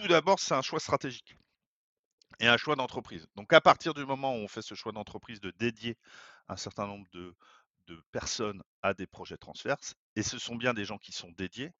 [0.00, 1.36] tout d'abord, c'est un choix stratégique
[2.40, 3.26] et un choix d'entreprise.
[3.34, 5.96] Donc à partir du moment où on fait ce choix d'entreprise de dédier
[6.48, 7.34] un certain nombre de,
[7.88, 11.72] de personnes à des projets transverses, et ce sont bien des gens qui sont dédiés,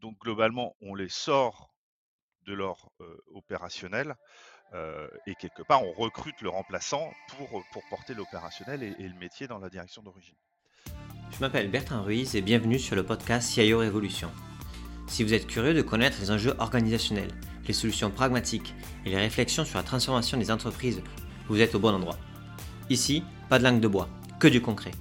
[0.00, 1.74] donc globalement, on les sort
[2.46, 2.90] de leur
[3.26, 4.16] opérationnel
[5.26, 9.46] et quelque part, on recrute le remplaçant pour, pour porter l'opérationnel et, et le métier
[9.46, 10.34] dans la direction d'origine.
[11.30, 14.30] Je m'appelle Bertrand Ruiz et bienvenue sur le podcast CIO Révolution.
[15.06, 17.32] Si vous êtes curieux de connaître les enjeux organisationnels,
[17.66, 21.02] les solutions pragmatiques et les réflexions sur la transformation des entreprises,
[21.48, 22.16] vous êtes au bon endroit.
[22.90, 24.92] Ici, pas de langue de bois, que du concret.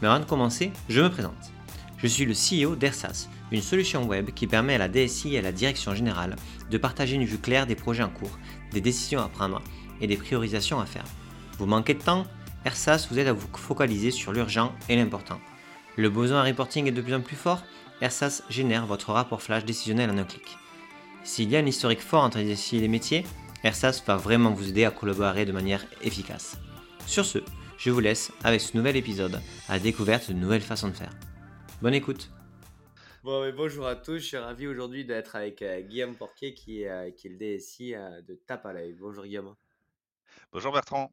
[0.00, 1.52] Mais avant de commencer, je me présente.
[1.98, 5.42] Je suis le CEO d'Ersas, une solution web qui permet à la DSI et à
[5.42, 6.36] la direction générale
[6.70, 8.38] de partager une vue claire des projets en cours,
[8.72, 9.62] des décisions à prendre
[10.00, 11.04] et des priorisations à faire.
[11.58, 12.26] Vous manquez de temps
[12.64, 15.38] Ersas vous aide à vous focaliser sur l'urgent et l'important.
[15.96, 17.62] Le besoin à reporting est de plus en plus fort
[18.04, 20.58] Ersas génère votre rapport flash décisionnel en un clic.
[21.22, 23.24] S'il y a un historique fort entre les DSI et les métiers,
[23.62, 26.58] Ersas va vraiment vous aider à collaborer de manière efficace.
[27.06, 27.38] Sur ce,
[27.78, 31.14] je vous laisse avec ce nouvel épisode à la découverte de nouvelles façons de faire.
[31.80, 32.30] Bonne écoute
[33.22, 36.90] Bon, bonjour à tous, je suis ravi aujourd'hui d'être avec euh, Guillaume Porquet qui est,
[36.90, 38.38] euh, qui est le DSI euh, de
[38.74, 38.92] l'œil.
[38.92, 39.56] Bonjour Guillaume.
[40.52, 41.10] Bonjour Bertrand.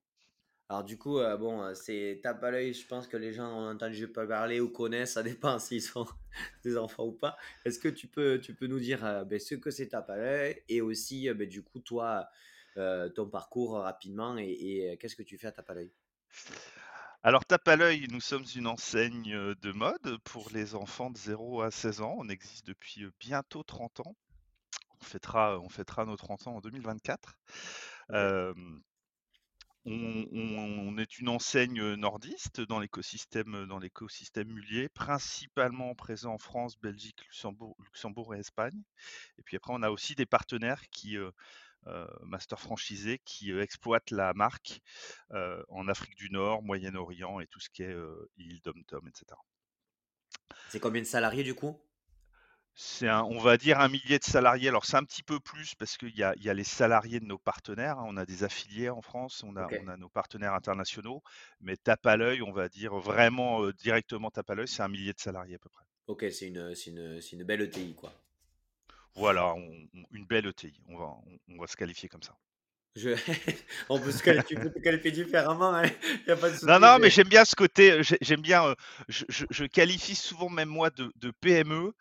[0.71, 4.07] Alors du coup, bon, c'est Tape à l'œil, je pense que les gens ont entendu
[4.07, 6.07] parler ou connaissent, ça dépend s'ils sont
[6.63, 7.35] des enfants ou pas.
[7.65, 10.63] Est-ce que tu peux, tu peux nous dire ben, ce que c'est Tape à l'œil
[10.69, 12.29] et aussi, ben, du coup, toi,
[12.75, 15.91] ton parcours rapidement et, et qu'est-ce que tu fais à Tape à l'œil?
[17.21, 21.63] Alors, tape à l'œil, nous sommes une enseigne de mode pour les enfants de 0
[21.63, 22.15] à 16 ans.
[22.17, 24.15] On existe depuis bientôt 30 ans.
[25.01, 27.37] On fêtera, on fêtera nos 30 ans en 2024.
[29.85, 37.21] On, est une enseigne nordiste dans l'écosystème, dans l'écosystème mulier, principalement présent en France, Belgique,
[37.25, 38.83] Luxembourg, et Espagne.
[39.37, 41.17] Et puis après, on a aussi des partenaires qui
[41.87, 44.81] euh, master franchisé qui euh, exploite la marque
[45.31, 47.95] euh, en Afrique du Nord, Moyen-Orient et tout ce qui est
[48.37, 49.25] île Dom-Tom, etc.
[50.69, 51.81] C'est combien de salariés du coup?
[52.73, 54.69] C'est on va dire un millier de salariés.
[54.69, 57.25] Alors c'est un petit peu plus parce qu'il y a, y a, les salariés de
[57.25, 57.99] nos partenaires.
[57.99, 58.05] Hein.
[58.07, 61.21] On a des affiliés en France, on a, on a nos partenaires internationaux,
[61.59, 65.13] mais tape à l'œil, on va dire vraiment directement tape à l'œil, c'est un millier
[65.13, 65.85] de salariés à peu près.
[66.07, 68.11] Ok, c'est une, une, une belle ETI quoi.
[69.15, 69.55] Voilà,
[70.11, 70.73] une belle ETI.
[70.87, 71.17] On va,
[71.49, 72.37] on, va se qualifier comme ça.
[72.95, 73.09] Je...
[73.89, 75.73] on peut se qualifier, peut qualifier différemment.
[75.75, 75.83] Hein.
[76.27, 78.01] Y a pas de non, non, mais j'aime bien ce côté.
[78.21, 78.65] J'aime bien.
[78.65, 78.75] Euh,
[79.07, 81.93] je, je, qualifie souvent même moi de, de PME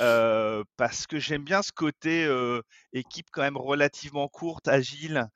[0.00, 2.60] euh, parce que j'aime bien ce côté euh,
[2.92, 5.28] équipe quand même relativement courte, agile.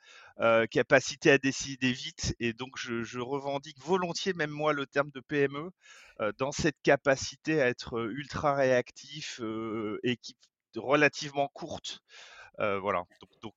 [0.71, 5.71] capacité à décider vite et donc je, revendique volontiers même moi le terme de PME
[6.39, 9.41] dans cette capacité à être ultra réactif,
[10.03, 10.37] équipe
[10.75, 12.01] relativement courte.
[12.61, 13.55] Euh, voilà, donc, donc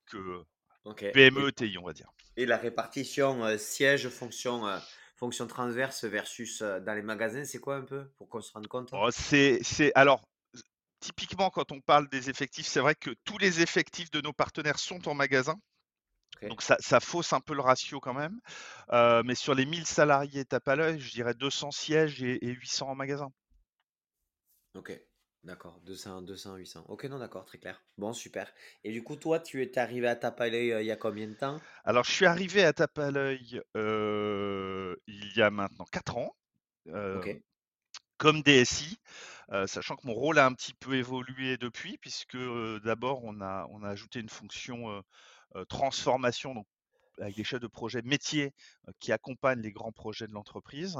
[1.12, 2.10] PME, TI, on va dire.
[2.36, 4.78] Et la répartition euh, siège, fonction, euh,
[5.16, 8.90] fonction transverse versus dans les magasins, c'est quoi un peu pour qu'on se rende compte?
[8.92, 9.60] Oh, c'est,
[9.94, 10.22] alors,
[11.00, 14.78] typiquement, quand on parle des effectifs, c'est vrai que tous les effectifs de nos partenaires
[14.78, 15.56] sont en magasin.
[16.42, 18.40] Donc ça, ça, fausse un peu le ratio quand même.
[19.24, 22.88] mais sur les 1000 salariés tape à l'œil, je dirais 200 sièges et, et 800
[22.88, 23.30] en magasin.
[24.74, 24.98] Ok.
[25.44, 26.84] D'accord, 200, 200, 800.
[26.88, 27.82] Ok, non, d'accord, très clair.
[27.96, 28.52] Bon, super.
[28.84, 30.96] Et du coup, toi, tu es arrivé à tape à l'œil euh, il y a
[30.96, 31.58] combien de temps?
[31.84, 36.36] Alors, je suis arrivé à tape à l'œil euh, il y a maintenant 4 ans,
[36.88, 37.20] euh,
[38.18, 38.98] comme DSI,
[39.66, 42.36] sachant que mon rôle a un petit peu évolué depuis, puisque
[42.84, 45.02] d'abord, on a, on a ajouté une fonction
[45.68, 46.66] transformation, donc
[47.20, 48.52] avec des chefs de projet métiers
[48.98, 50.98] qui accompagnent les grands projets de l'entreprise.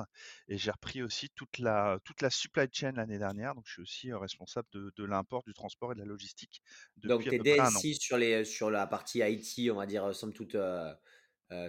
[0.49, 3.55] Et j'ai repris aussi toute la, toute la supply chain l'année dernière.
[3.55, 6.63] Donc, je suis aussi responsable de, de l'import, du transport et de la logistique.
[6.99, 10.55] Donc, tu es DSI sur, les, sur la partie IT, on va dire, somme toute
[10.55, 10.95] euh,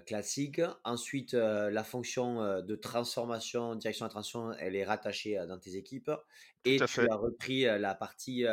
[0.06, 0.61] classique.
[0.84, 6.11] Ensuite, la fonction de transformation, direction de la transformation, elle est rattachée dans tes équipes.
[6.66, 8.45] Et tu as repris la partie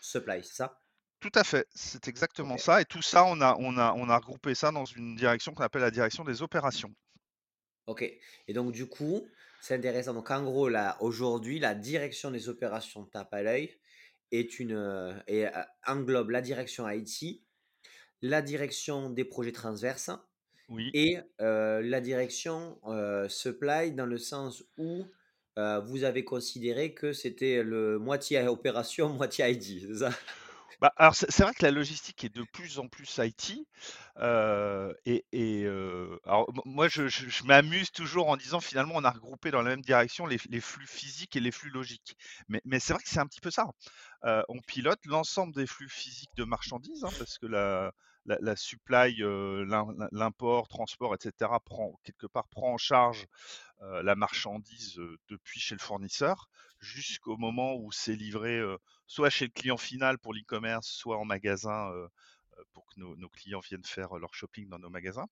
[0.00, 0.83] supply, c'est ça?
[1.24, 2.82] Tout à fait, c'est exactement ça.
[2.82, 5.64] Et tout ça, on a, on, a, on a regroupé ça dans une direction qu'on
[5.64, 6.94] appelle la direction des opérations.
[7.86, 8.02] Ok.
[8.46, 9.26] Et donc, du coup,
[9.62, 10.12] c'est intéressant.
[10.12, 13.74] Donc, en gros, là, aujourd'hui, la direction des opérations tape à l'œil
[14.32, 15.50] est une, euh, et, euh,
[15.86, 17.40] englobe la direction IT,
[18.20, 20.10] la direction des projets transverses
[20.68, 20.90] oui.
[20.92, 22.78] et euh, la direction
[23.30, 25.06] supply dans le sens où
[25.56, 30.10] vous avez considéré que c'était le moitié opération, moitié IT, c'est ça?
[30.84, 33.66] Bah, alors c'est vrai que la logistique est de plus en plus IT.
[34.18, 37.08] Euh, et, euh, alors moi, je,
[37.46, 41.36] m'amuse toujours en disant finalement, on a regroupé dans la même direction les, flux physiques
[41.36, 42.18] et les flux logiques.
[42.50, 43.64] Mais, c'est vrai que c'est un petit peu ça.
[44.22, 49.22] on pilote l'ensemble des flux physiques de marchandises, hein, parce que la, supply,
[50.12, 53.24] l'import, transport, etc., prend, quelque part prend en charge
[53.80, 55.00] la marchandise
[55.30, 58.60] depuis chez le fournisseur jusqu'au moment où c'est livré
[59.06, 61.90] soit chez le client final pour l'e-commerce, soit en magasin
[62.72, 65.26] pour que nos, clients viennent faire leur shopping dans nos magasins.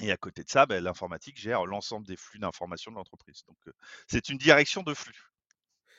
[0.00, 3.44] Et à côté de ça, ben, l'informatique gère l'ensemble des flux d'informations de l'entreprise.
[3.46, 3.58] Donc,
[4.06, 5.30] c'est une direction de flux.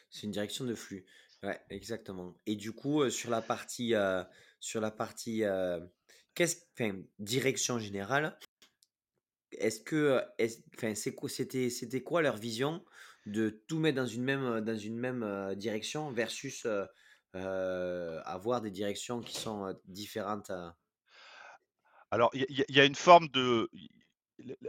[0.10, 1.06] C'est une direction de flux.
[1.44, 2.34] Ouais, exactement.
[2.46, 3.94] Et du coup, sur la partie,
[4.60, 5.44] sur la partie
[7.20, 8.38] direction générale,
[9.52, 10.24] est-ce que,
[11.28, 12.84] c'était quoi leur vision
[13.25, 16.68] de tout mettre dans une même, dans une même direction versus
[17.34, 20.52] avoir des directions qui sont différentes
[22.12, 23.70] Alors, il y, a une forme de,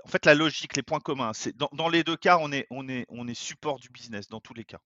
[0.04, 2.88] en fait, la logique, les points communs, c'est dans, les deux cas, on est, on,
[2.88, 4.80] est, on est support du business dans tous les cas.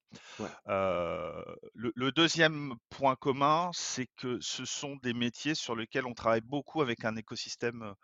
[0.66, 6.82] le, deuxième point commun, c'est que ce sont des métiers sur lesquels on travaille beaucoup
[6.82, 7.94] avec un écosystème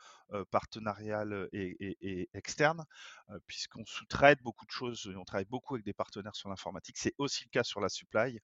[0.51, 2.85] partenarial et, externe,
[3.47, 6.97] puisqu'on sous-traite beaucoup de choses, on travaille beaucoup avec des partenaires sur l'informatique.
[6.99, 8.41] C'est aussi le cas sur la supply.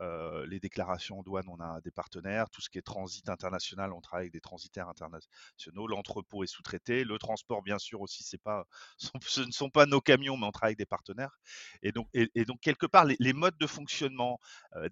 [0.00, 2.50] les déclarations en douane, on a des partenaires.
[2.50, 5.86] Tout ce qui est transit international, on travaille avec des transitaires internationaux.
[5.86, 7.04] L'entrepôt est sous-traité.
[7.04, 8.66] Le transport, bien sûr, aussi, c'est pas,
[9.22, 11.38] ce ne sont pas nos camions, mais on travaille avec des partenaires.
[11.82, 14.38] Et donc, et, donc quelque part, les, modes de fonctionnement,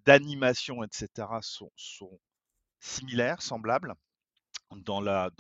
[0.05, 1.71] d'animation, etc., sont
[2.81, 3.95] similaires, semblables
[4.77, 5.31] dans la,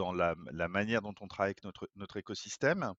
[0.68, 1.64] manière dont on travaille avec
[1.96, 2.92] notre, écosystème.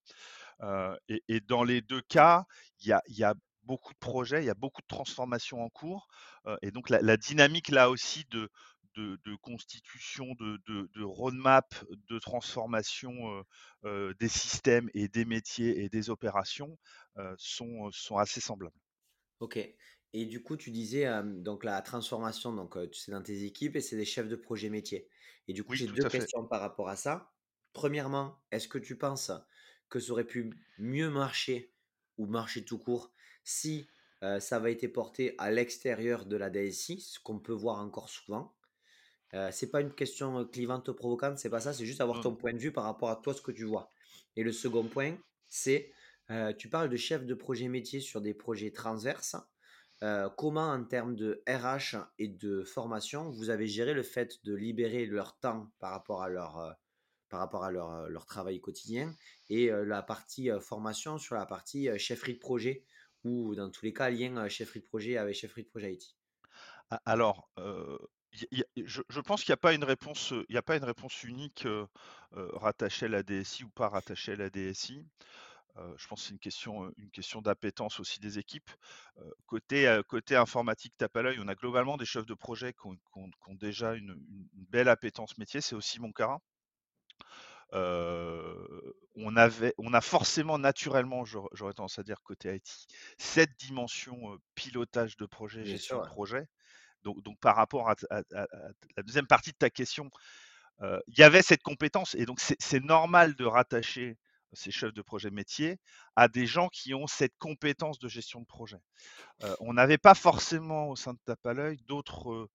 [1.07, 2.45] et, dans les deux cas,
[2.81, 3.33] il y a,
[3.63, 6.07] beaucoup de projets, il y a beaucoup de transformations en cours.
[6.61, 8.49] et donc la, dynamique là aussi de,
[9.41, 11.73] constitution, de, roadmap,
[12.09, 13.43] de transformation
[13.83, 16.77] des systèmes et des métiers et des opérations
[17.37, 18.79] sont, sont assez semblables.
[19.39, 19.59] Ok.
[20.13, 23.97] Et du coup, tu disais donc la transformation, donc sais dans tes équipes et c'est
[23.97, 25.07] des chefs de projet métier.
[25.47, 27.31] Et du coup, j'ai deux questions par rapport à ça.
[27.73, 29.31] Premièrement, est-ce que tu penses
[29.89, 31.73] que ça aurait pu mieux marcher
[32.17, 33.11] ou marcher tout court
[33.43, 33.87] si
[34.39, 38.55] ça avait été porté à l'extérieur de la DSI, ce qu'on peut voir encore souvent?
[39.33, 42.37] Euh, C'est pas une question clivante provocante, c'est pas ça, c'est juste avoir ton mmh.
[42.37, 43.89] point de vue par rapport à toi, ce que tu vois.
[44.37, 45.17] Et le second point,
[45.49, 45.91] c'est
[46.57, 49.35] tu parles de chef de projet métier sur des projets transverses.
[50.03, 54.53] Euh, comment, en termes de RH et de formation, vous avez géré le fait de
[54.53, 56.71] libérer leur temps par rapport à leur, euh,
[57.29, 59.15] par rapport à leur, euh, leur, travail quotidien
[59.49, 62.83] et la partie formation sur la partie chefferie de projet
[63.23, 66.15] ou dans tous les cas lien chefferie de projet avec chefferie de projet IT
[67.05, 71.67] Alors, je, pense qu'il n'y a il a pas une réponse unique
[72.31, 75.05] rattachée à la DSI ou pas rattachée à la DSI
[75.97, 78.69] je pense que c'est une question, une question d'appétence aussi des équipes.
[79.47, 83.55] côté, côté informatique tape à l'œil, on a globalement des chefs de projet qui ont,
[83.55, 84.15] déjà une,
[84.69, 85.61] belle appétence métier.
[85.61, 86.37] C'est aussi mon cas.
[87.71, 92.87] on, avait, on a forcément naturellement, j'aurais tendance à dire côté IT,
[93.17, 96.47] cette dimension pilotage de projet, gestion de projet.
[97.03, 97.95] Donc, donc, par rapport à,
[98.31, 100.11] la deuxième partie de ta question,
[100.81, 104.17] il y avait cette compétence et donc c'est normal de rattacher
[104.53, 105.77] ces chefs de projet métier,
[106.15, 108.79] à des gens qui ont cette compétence de gestion de projet.
[109.59, 112.49] on n'avait pas forcément au sein de Tape à l'œil d'autres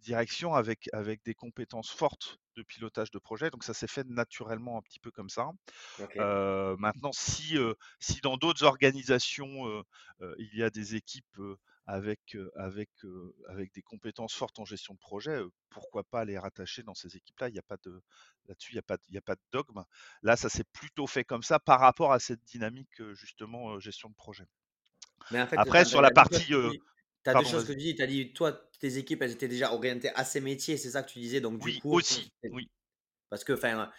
[0.00, 3.50] directions avec, avec des compétences fortes de pilotage de projet.
[3.50, 5.50] Donc ça s'est fait naturellement un petit peu comme ça.
[6.16, 7.56] maintenant, si,
[8.00, 9.84] si dans d'autres organisations,
[10.38, 11.40] il y a des équipes
[11.88, 12.90] avec, avec,
[13.48, 15.40] avec des compétences fortes en gestion de projet,
[15.70, 17.48] pourquoi pas les rattacher dans ces équipes-là?
[17.48, 18.02] Il n'y a pas de
[18.46, 19.82] là-dessus, il n'y a pas, il a pas de dogme.
[20.22, 24.14] Là, ça s'est plutôt fait comme ça par rapport à cette dynamique justement gestion de
[24.14, 24.44] projet.
[25.30, 26.52] Mais Après, sur la partie
[27.24, 27.94] tu as deux choses que tu dis.
[27.94, 31.02] Tu as dit, toi, tes équipes, elles étaient déjà orientées à ces métiers, c'est ça
[31.02, 31.40] que tu disais.
[31.40, 32.32] Donc, du oui, aussi.
[32.44, 32.70] Oui.
[33.28, 33.90] Parce que, enfin,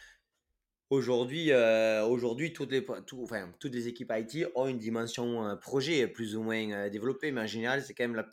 [0.90, 6.36] Aujourd'hui, euh, aujourd'hui toutes, les, toutes les équipes IT ont une dimension euh, projet plus
[6.36, 8.24] ou moins euh, développée, mais en général, c'est quand même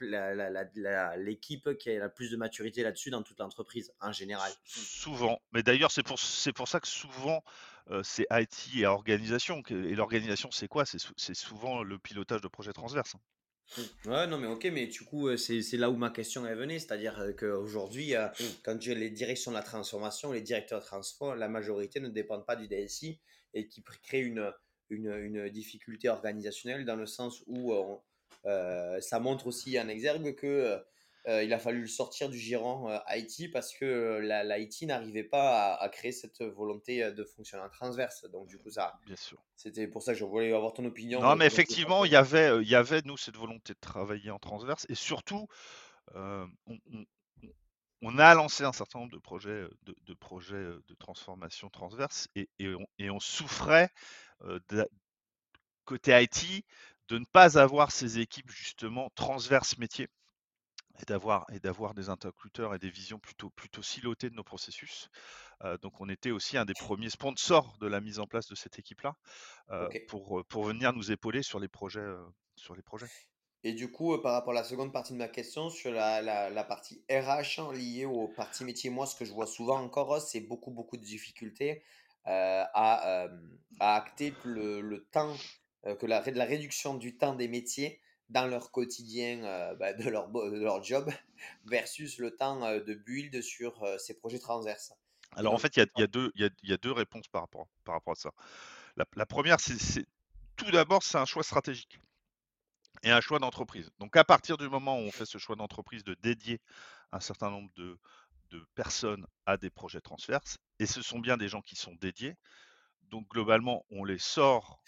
[1.19, 4.51] l'équipe qui a la plus de maturité là-dessus dans toute l'entreprise, en général.
[4.65, 5.39] Souvent.
[5.53, 6.17] Mais d'ailleurs, c'est pour,
[6.55, 7.43] pour ça que souvent,
[8.03, 9.63] c'est IT et organisation.
[9.69, 10.85] Et l'organisation, c'est quoi?
[10.87, 13.17] C'est souvent le pilotage de projets transverses.
[13.77, 14.11] Mmh.
[14.11, 17.35] Ouais, non, mais ok, mais du coup, c'est là où ma question est venue, c'est-à-dire
[17.39, 18.45] qu'aujourd'hui, mmh.
[18.65, 22.47] quand as les directions de la transformation, les directeurs de transfert, la majorité ne dépendent
[22.47, 23.21] pas du DSI
[23.55, 24.53] et qui crée une,
[24.91, 27.75] une, une difficulté organisationnelle dans le sens où
[28.45, 30.79] ça montre aussi en exergue que
[31.29, 35.75] euh, il a fallu le sortir du giron euh, IT parce que l'IT n'arrivait pas
[35.75, 38.25] à, créer cette volonté euh, de fonctionner en transverse.
[38.31, 39.01] Donc, du coup, ça.
[39.07, 39.43] Bien sûr.
[39.57, 41.21] C'était pour ça que je voulais avoir ton opinion.
[41.21, 44.39] Non, mais effectivement, il y avait, il y avait, nous, cette volonté de travailler en
[44.39, 45.49] transverse et surtout.
[48.03, 52.49] on, a lancé un certain nombre de projets de, projets de transformation transverse et,
[53.11, 53.91] on, souffrait
[55.85, 56.65] côté IT
[57.09, 60.09] de ne pas avoir ces équipes justement transverses métiers
[61.01, 65.09] et d'avoir et d'avoir des interlocuteurs et des visions plutôt plutôt silotées de nos processus.
[65.83, 68.79] donc on était aussi un des premiers sponsors de la mise en place de cette
[68.79, 69.15] équipe-là
[70.09, 72.07] pour pour venir nous épauler sur les projets
[72.57, 73.09] sur les projets.
[73.65, 76.65] Et du coup, par rapport à la seconde partie de ma question, sur la, la,
[76.65, 80.41] partie RH hein, liée au parti métier, moi, ce que je vois souvent encore, c'est
[80.41, 81.83] beaucoup, beaucoup de difficultés
[82.27, 83.27] à,
[83.81, 85.35] à, acter le, le temps,
[85.83, 90.29] que la, la réduction du temps des métiers dans leur quotidien euh, bah, de, leur,
[90.29, 91.11] de leur job
[91.65, 94.93] versus le temps euh, de build sur euh, ces projets transverses.
[95.33, 98.13] Alors en fait, il y, y, y, y a, deux réponses par rapport, par rapport
[98.13, 98.31] à ça.
[98.97, 100.07] La, première, c'est
[100.57, 101.99] tout d'abord, c'est un choix stratégique
[103.03, 103.91] et un choix d'entreprise.
[103.99, 106.61] Donc à partir du moment où on fait ce choix d'entreprise de dédier
[107.13, 107.99] un certain nombre de,
[108.51, 112.37] de, personnes à des projets transverses, et ce sont bien des gens qui sont dédiés,
[113.03, 114.81] donc globalement, on les sort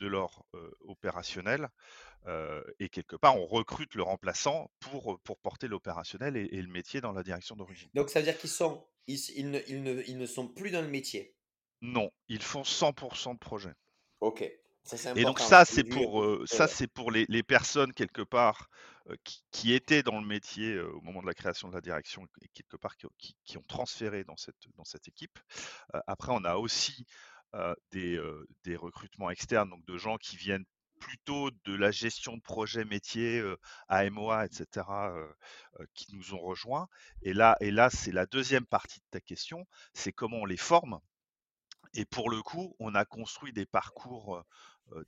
[0.00, 0.44] de leur
[0.80, 1.70] opérationnel
[2.78, 7.12] et quelque part, on recrute le remplaçant pour, pour porter l'opérationnel et, le métier dans
[7.12, 7.88] la direction d'origine.
[7.94, 10.70] Donc, ça veut dire qu'ils sont, ils, ils, ne, ils, ne, ils, ne, sont plus
[10.70, 11.34] dans le métier?
[11.80, 13.72] Non, ils font 100% de projet.
[14.20, 14.50] Ok.
[14.84, 18.70] Ça, et donc ça, c'est pour, ça, c'est pour les, les, personnes quelque part
[19.24, 22.48] qui, qui, étaient dans le métier au moment de la création de la direction et
[22.48, 25.38] quelque part qui, qui ont transféré dans cette, dans cette équipe.
[26.06, 27.04] après, on a aussi
[27.92, 28.20] des,
[28.64, 30.66] des recrutements externes, donc de gens qui viennent
[31.00, 33.42] plutôt de la gestion de projets métiers,
[33.88, 34.86] AMOA, etc.,
[35.94, 36.86] qui nous ont rejoints.
[37.22, 40.56] Et là, et là c'est la deuxième partie de ta question, c'est comment on les
[40.56, 41.00] forme.
[41.94, 44.44] Et pour le coup, on a construit des parcours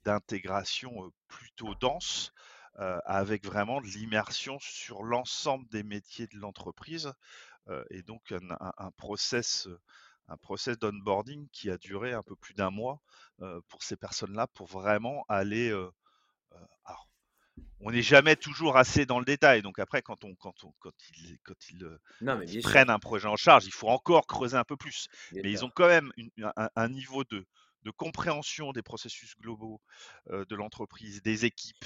[0.05, 2.33] d'intégration plutôt denses,
[3.05, 7.13] avec vraiment de l'immersion sur l'ensemble des métiers de l'entreprise,
[7.91, 9.69] et donc un, un process
[10.29, 13.01] un process d'onboarding qui a duré un peu plus d'un mois
[13.69, 15.71] pour ces personnes-là pour vraiment aller.
[16.85, 17.09] alors,
[17.81, 19.63] on n'est jamais toujours assez dans le détail.
[19.63, 23.67] Donc après, quand, on, quand, on, quand ils, quand ils, prennent un projet en charge,
[23.67, 25.09] il faut encore creuser un peu plus.
[25.33, 26.13] mais ils ont quand même
[26.77, 27.45] un, niveau de,
[27.83, 29.81] de compréhension des processus globaux
[30.31, 31.85] de l'entreprise, des équipes,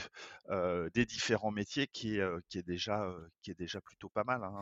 [0.94, 3.12] des différents métiers qui est, qui est, déjà,
[3.42, 4.42] qui est déjà plutôt pas mal.
[4.44, 4.54] Hein,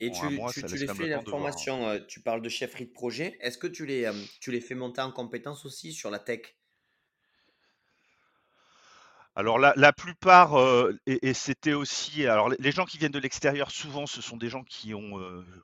[0.00, 0.20] Et tu,
[0.54, 3.36] tu, les fais l'information, tu parles de chefferie de projet.
[3.40, 4.10] Est-ce que tu les,
[4.40, 6.59] tu les fais monter en compétences aussi sur la tech?
[9.36, 10.54] Alors la, plupart,
[11.06, 14.64] et, c'était aussi, alors les gens qui viennent de l'extérieur, souvent ce sont des gens
[14.64, 15.18] qui ont,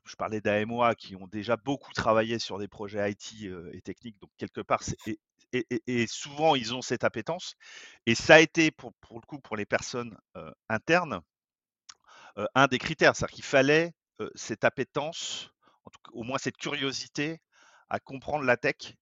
[0.05, 4.31] je parlais d'AMOA, qui ont déjà beaucoup travaillé sur des projets IT et techniques, donc
[4.39, 4.83] quelque part,
[5.53, 7.57] et, souvent ils ont cette appétence.
[8.07, 10.17] Et ça a été pour, le coup pour les personnes
[10.69, 11.21] internes
[12.55, 13.93] un des critères, c'est-à-dire qu'il fallait
[14.35, 15.51] cette appétence,
[16.13, 17.41] au moins cette curiosité
[17.89, 18.95] à comprendre la tech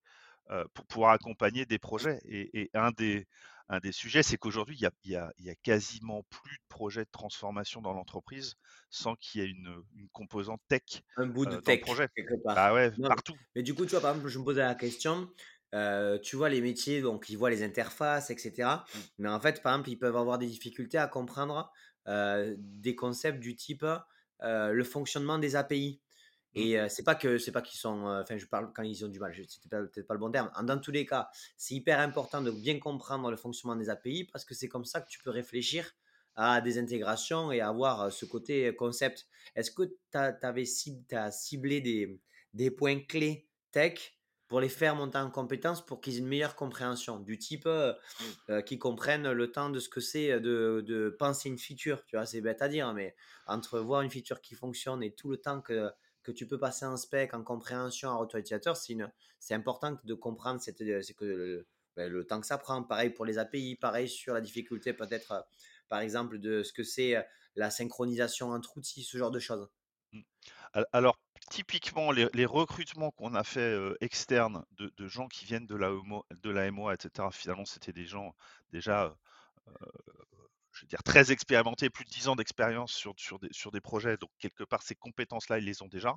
[0.74, 2.20] pour pouvoir accompagner des projets.
[2.24, 3.26] Et, un des
[3.68, 7.80] un des sujets, c'est qu'aujourd'hui, il n'y a, a, quasiment plus de projets de transformation
[7.80, 8.54] dans l'entreprise
[8.90, 11.02] sans qu'il y ait une, composante tech.
[11.16, 12.08] Un bout de tech, projet.
[12.14, 12.54] quelque part.
[12.54, 13.34] Bah ouais, partout.
[13.54, 15.28] Mais, du coup, tu vois, par exemple, je me posais la question.
[16.22, 18.52] tu vois les métiers, donc ils voient les interfaces, etc.
[18.68, 18.98] Mmh.
[19.18, 21.72] Mais en fait, par exemple, ils peuvent avoir des difficultés à comprendre
[22.06, 23.86] des concepts du type
[24.42, 26.00] le fonctionnement des API.
[26.54, 29.18] Et c'est pas que c'est pas qu'ils sont, enfin je parle quand ils ont du
[29.18, 30.50] mal, c'était peut-être pas le bon terme.
[30.62, 34.44] Dans tous les cas, c'est hyper important de bien comprendre le fonctionnement des API parce
[34.44, 35.90] que c'est comme ça que tu peux réfléchir
[36.36, 39.26] à des intégrations et avoir ce côté concept.
[39.54, 40.64] Est-ce que tu avais
[41.12, 42.20] as ciblé des,
[42.52, 44.14] des points clés tech
[44.46, 48.62] pour les faire monter en compétences pour qu'ils aient une meilleure compréhension du type mmh.
[48.62, 52.04] qui comprennent le temps de ce que c'est de, de, penser une feature.
[52.06, 55.30] Tu vois, c'est bête à dire, mais entre voir une feature qui fonctionne et tout
[55.30, 55.90] le temps que
[56.24, 60.60] que tu peux passer en spec, en compréhension, en retour utilisateur, c'est important de comprendre
[60.80, 62.82] euh, que ben, le, temps que ça prend.
[62.82, 65.40] Pareil pour les API, pareil sur la difficulté peut-être, euh,
[65.88, 67.22] par exemple, de ce que c'est euh,
[67.54, 69.68] la synchronisation entre outils, ce genre de choses.
[70.12, 70.22] Mmh.
[70.92, 71.18] Alors,
[71.50, 75.92] typiquement, les, recrutements qu'on a fait externes de, gens qui viennent de la,
[76.42, 78.34] de la MOA, etc., finalement, c'était des gens
[78.72, 79.16] déjà
[80.74, 83.80] je veux dire, très expérimentés, plus de 10 ans d'expérience sur, sur, des, sur des
[83.80, 84.16] projets.
[84.16, 86.14] Donc, quelque part, ces compétences-là, ils les ont déjà.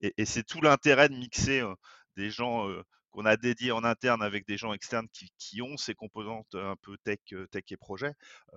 [0.00, 1.62] Et, c'est tout l'intérêt de mixer
[2.16, 2.68] des gens
[3.10, 6.76] qu'on a dédiés en interne avec des gens externes qui, qui ont ces composantes un
[6.82, 8.12] peu tech, tech et projet.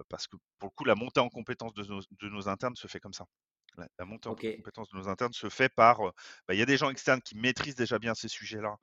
[0.10, 2.88] parce que, pour le coup, la montée en compétences de nos, de nos internes se
[2.88, 3.25] fait comme ça.
[3.78, 6.01] La, montée en compétence de nos internes se fait par.
[6.48, 8.78] Bah, il y a des gens externes qui maîtrisent déjà bien ces sujets-là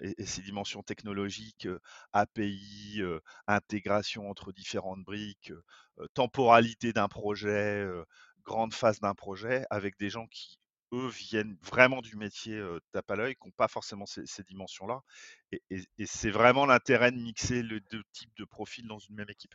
[0.00, 1.68] et, ces dimensions technologiques,
[2.12, 3.00] API,
[3.46, 5.52] intégration entre différentes briques,
[6.14, 7.86] temporalité d'un projet,
[8.44, 10.58] grande phase d'un projet avec des gens qui,
[10.92, 15.00] eux, viennent vraiment du métier tape à l'œil, qui n'ont pas forcément ces, dimensions-là.
[15.70, 19.54] Et, c'est vraiment l'intérêt de mixer les deux types de profils dans une même équipe.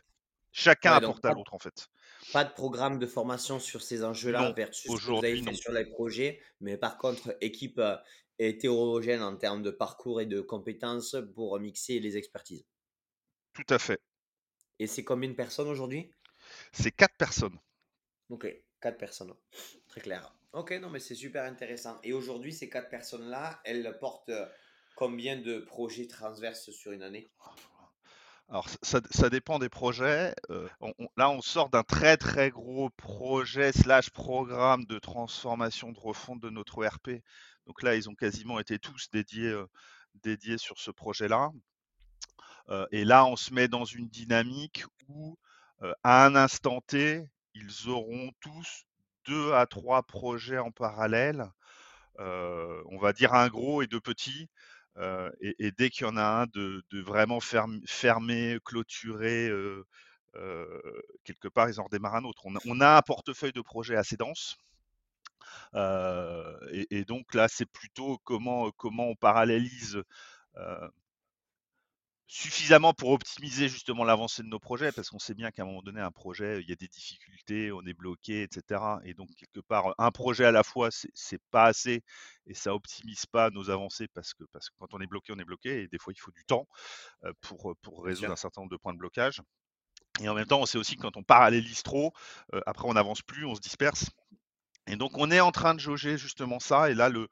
[0.52, 1.88] Chacun apporte à l'autre, en fait.
[2.32, 5.72] Pas de programme de formation sur ces enjeux-là versus ce que vous avez fait sur
[5.72, 7.80] les projets, mais par contre, équipe
[8.38, 12.64] hétérogène en termes de parcours et de compétences pour mixer les expertises.
[13.52, 14.00] Tout à fait.
[14.78, 16.10] Et c'est combien de personnes aujourd'hui?
[16.72, 17.58] C'est quatre personnes.
[18.30, 18.46] Ok,
[18.80, 19.34] quatre personnes.
[19.88, 20.34] Très clair.
[20.52, 21.98] Ok, non, mais c'est super intéressant.
[22.04, 24.30] Et aujourd'hui, ces quatre personnes-là, elles portent
[24.94, 27.28] combien de projets transverses sur une année?
[28.50, 30.34] Alors, ça, dépend des projets.
[31.18, 36.48] Là, on sort d'un très très gros projet slash programme de transformation, de refonte de
[36.48, 37.10] notre ERP.
[37.66, 39.54] Donc là, ils ont quasiment été tous dédiés,
[40.56, 41.50] sur ce projet-là.
[42.90, 45.36] Et là, on se met dans une dynamique où,
[46.02, 48.86] à un instant T, ils auront tous
[49.26, 51.52] deux à trois projets en parallèle.
[52.18, 54.48] on va dire un gros et deux petits.
[55.40, 59.50] Et, dès qu'il y en a un de, vraiment fermer, clôturer,
[61.24, 62.42] quelque part, ils en redémarrent un autre.
[62.66, 64.56] On a, un portefeuille de projets assez dense.
[65.74, 70.02] Et, donc là, c'est plutôt comment, comment on parallélise
[72.28, 75.82] suffisamment pour optimiser justement l'avancée de nos projets, parce qu'on sait bien qu'à un moment
[75.82, 78.80] donné, un projet, il y a des difficultés, on est bloqué, etc.
[79.04, 82.02] Et donc, quelque part, un projet à la fois, c'est pas assez
[82.46, 85.38] et ça optimise pas nos avancées parce que, parce que quand on est bloqué, on
[85.38, 86.68] est bloqué et des fois, il faut du temps
[87.40, 89.40] pour, pour résoudre un certain nombre de points de blocage.
[90.20, 92.12] Et en même temps, on sait aussi que quand on parallélise trop,
[92.66, 94.10] après, on n'avance plus, on se disperse.
[94.88, 96.90] Et donc, on est en train de jauger justement ça.
[96.90, 97.28] Et là, le,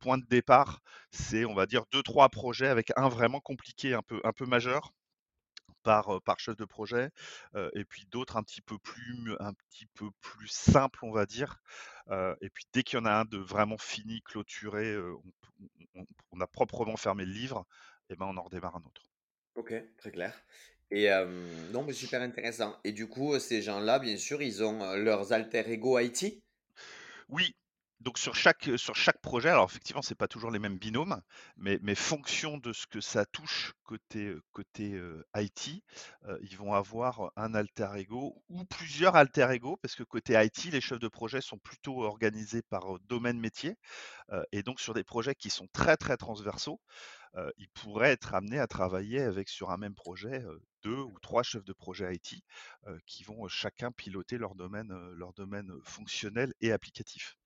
[0.00, 4.02] point de départ, c'est, on va dire, deux, trois projets avec un vraiment compliqué, un
[4.02, 4.92] peu, un peu majeur
[5.84, 7.10] par, par chef de projet,
[7.74, 11.62] et puis d'autres un petit peu plus, un petit peu plus simples, on va dire.
[12.10, 14.96] et puis, dès qu'il y en a un de vraiment fini, clôturé,
[16.32, 17.64] on, a proprement fermé le livre,
[18.10, 19.02] et ben on en redémarre un autre.
[19.54, 20.34] Ok, très clair.
[20.90, 21.08] Et
[21.72, 22.76] non, mais super intéressant.
[22.82, 26.42] Et du coup, ces gens-là, bien sûr, ils ont leurs alter ego IT
[27.28, 27.54] oui,
[28.00, 31.20] donc sur chaque, sur chaque projet, alors effectivement, c'est pas toujours les mêmes binômes,
[31.56, 35.00] mais, fonction de ce que ça touche côté, côté
[35.34, 35.82] IT,
[36.42, 40.80] ils vont avoir un alter ego ou plusieurs alter ego, parce que côté IT, les
[40.82, 43.76] chefs de projet sont plutôt organisés par domaine métier,
[44.52, 46.80] et donc sur des projets qui sont très très transversaux,
[47.56, 50.44] ils pourraient être amenés à travailler avec sur un même projet
[50.86, 52.44] deux ou trois chefs de projet IT
[53.06, 57.36] qui vont chacun piloter leur domaine, leur domaine fonctionnel et applicatif.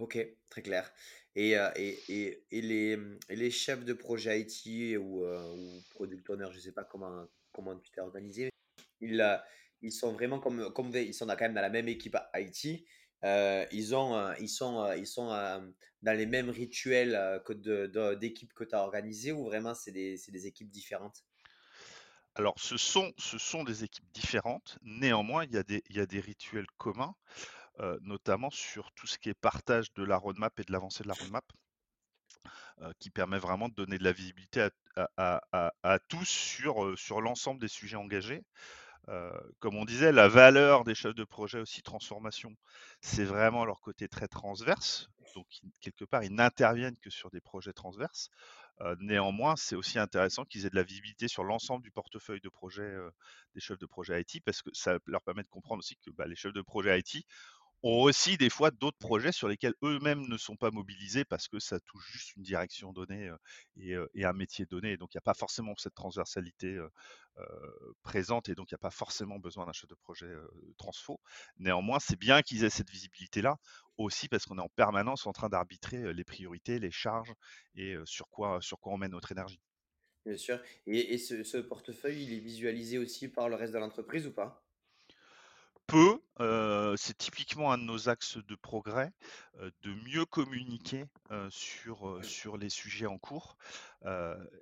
[0.00, 0.18] Ok,
[0.50, 0.92] très clair.
[1.36, 6.62] Et, et, et, les, les, chefs de projet IT ou, ou product owner, je ne
[6.62, 8.50] sais pas comment, comment tu t'es organisé,
[9.00, 12.84] ils, sont vraiment comme, comme ils sont quand même dans la même équipe IT.
[13.22, 18.82] ils, ont, ils sont, ils sont dans les mêmes rituels que d'équipes que tu as
[18.82, 21.24] organisées ou vraiment c'est des, des équipes différentes?
[22.36, 24.78] Alors, ce sont, ce sont des équipes différentes.
[24.82, 27.14] Néanmoins, il y a des, il y a des rituels communs,
[28.02, 31.14] notamment sur tout ce qui est partage de la roadmap et de l'avancée de la
[31.14, 31.44] roadmap,
[32.98, 34.68] qui permet vraiment de donner de la visibilité
[35.16, 38.42] à, tous sur, sur l'ensemble des sujets engagés.
[39.60, 42.56] comme on disait, la valeur des chefs de projet aussi transformation,
[43.00, 45.08] c'est vraiment leur côté très transverse.
[45.34, 45.46] Donc,
[45.80, 48.30] quelque part, ils n'interviennent que sur des projets transverses
[49.00, 52.92] néanmoins, c'est aussi intéressant qu'ils aient de la visibilité sur l'ensemble du portefeuille de projet
[53.54, 56.26] des chefs de projet IT parce que ça leur permet de comprendre aussi que bah,
[56.26, 57.24] les chefs de projet IT
[57.84, 61.58] ont aussi des fois d'autres projets sur lesquels eux-mêmes ne sont pas mobilisés parce que
[61.58, 63.30] ça touche juste une direction donnée
[63.76, 63.94] et,
[64.24, 64.96] un métier donné.
[64.96, 66.80] donc, il n'y a pas forcément cette transversalité
[68.02, 70.32] présente et donc il n'y a pas forcément besoin d'un chef de projet
[70.78, 71.20] transfo.
[71.58, 73.56] Néanmoins, c'est bien qu'ils aient cette visibilité-là
[73.98, 77.34] aussi parce qu'on est en permanence en train d'arbitrer les priorités, les charges
[77.74, 79.60] et sur quoi, sur quoi on met notre énergie.
[80.24, 80.58] Bien sûr.
[80.86, 84.63] Et, ce, portefeuille, il est visualisé aussi par le reste de l'entreprise ou pas?
[86.96, 89.12] C'est typiquement un de nos axes de progrès,
[89.60, 91.06] de mieux communiquer
[91.50, 93.56] sur, les sujets en cours.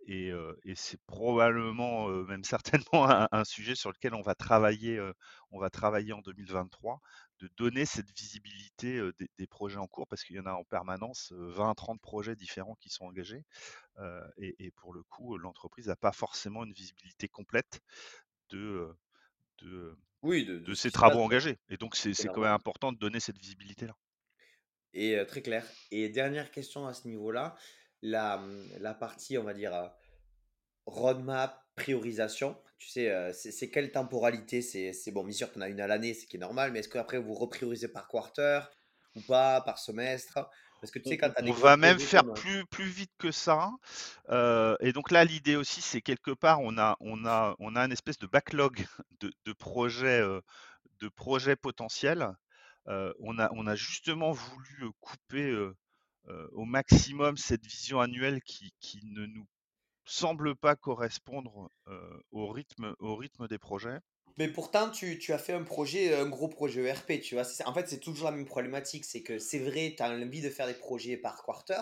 [0.06, 0.32] et,
[0.74, 2.44] c'est probablement, même
[2.84, 5.00] certainement un, sujet sur lequel on va travailler,
[6.12, 7.00] en 2023,
[7.40, 9.00] de donner cette visibilité
[9.38, 12.90] des, projets en cours, parce qu'il y en a en permanence 20-30 projets différents qui
[12.90, 13.44] sont engagés.
[14.38, 17.80] Et, pour le coup, l'entreprise n'a pas forcément une visibilité complète
[18.50, 18.94] de
[20.22, 21.58] oui, de, ces travaux engagés.
[21.68, 23.96] Et donc, c'est quand même important de donner cette visibilité-là.
[24.94, 25.66] Et très clair.
[25.90, 27.54] Et dernière question à ce niveau-là,
[28.02, 29.90] la, mmh, la partie, on va dire,
[30.86, 32.56] roadmap, priorisation.
[32.78, 34.60] Tu sais, euh, c'est quelle temporalité?
[34.60, 36.72] C'est c'est bon, bien sûr, tu en as une à l'année, ce qui est normal,
[36.72, 38.60] mais est-ce qu'après vous repriorisez par quarter
[39.14, 40.50] ou pas, par semestre?
[40.82, 42.30] Parce que tu On, sais, quand as va même faire comme.
[42.30, 43.70] euh, plus, plus vite que ça.
[44.30, 47.84] Euh, et donc là, l'idée aussi, c'est quelque part, on a, on a, on a
[47.84, 48.86] une espèce de backlog
[49.20, 50.40] de, de projets, euh,
[51.00, 52.28] de projets potentiels.
[52.88, 55.56] Euh, on a, on a justement voulu couper
[56.52, 59.46] au maximum cette vision annuelle qui, qui ne nous
[60.04, 61.70] semble pas correspondre
[62.32, 64.00] au rythme, au rythme des projets.
[64.38, 67.44] Mais pourtant, tu, tu as fait un projet, un gros projet ERP, tu vois.
[67.66, 69.04] En fait, c'est toujours la même problématique.
[69.04, 71.80] C'est que c'est vrai, tu as envie de faire des projets par quarter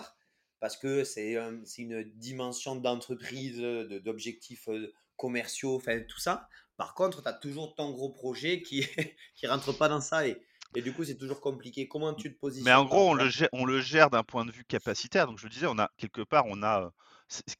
[0.59, 6.47] parce que c'est un- c'est une dimension d'entreprise, de- d'objectifs euh, commerciaux, enfin tout ça.
[6.77, 8.81] Par contre, tu as toujours ton gros projet qui
[9.35, 10.27] qui rentre pas dans ça.
[10.27, 10.41] Et,
[10.75, 11.87] et du coup, c'est toujours compliqué.
[11.87, 14.45] Comment tu te Mais en positionnes gros, on le gère, on le gère d'un point
[14.45, 15.27] de vue capacitaire.
[15.27, 16.89] Donc je le disais, on a quelque part, on a, euh,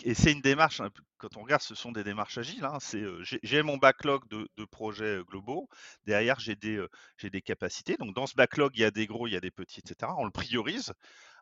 [0.03, 0.81] et c'est une démarche.
[0.81, 2.65] hein, quand on regarde, ce sont des démarches agiles.
[2.65, 2.77] hein,
[3.43, 5.69] j'ai mon backlog de, projets globaux.
[6.05, 7.95] Derrière, j'ai des, capacités.
[7.97, 10.11] Donc dans ce backlog, il y a des gros, il y a des petits, etc.
[10.17, 10.93] On le priorise.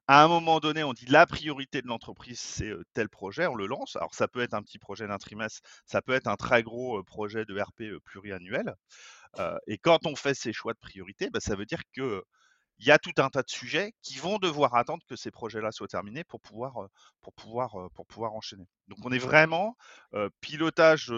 [0.07, 3.67] À un moment donné, on dit la priorité de l'entreprise, c'est tel projet, on le
[3.67, 3.95] lance.
[3.95, 7.03] Alors ça peut être un petit projet d'un trimestre, ça peut être un très gros
[7.03, 8.73] projet de RP pluriannuel.
[9.67, 12.23] Et quand on fait ces choix de priorité, bah, ça veut dire que
[12.79, 15.71] il y a tout un tas de sujets qui vont devoir attendre que ces projets-là
[15.71, 16.87] soient terminés pour pouvoir, euh,
[17.21, 18.67] pour pouvoir, euh, pour pouvoir enchaîner.
[18.87, 19.75] Donc on est vraiment
[20.13, 21.11] euh, pilotage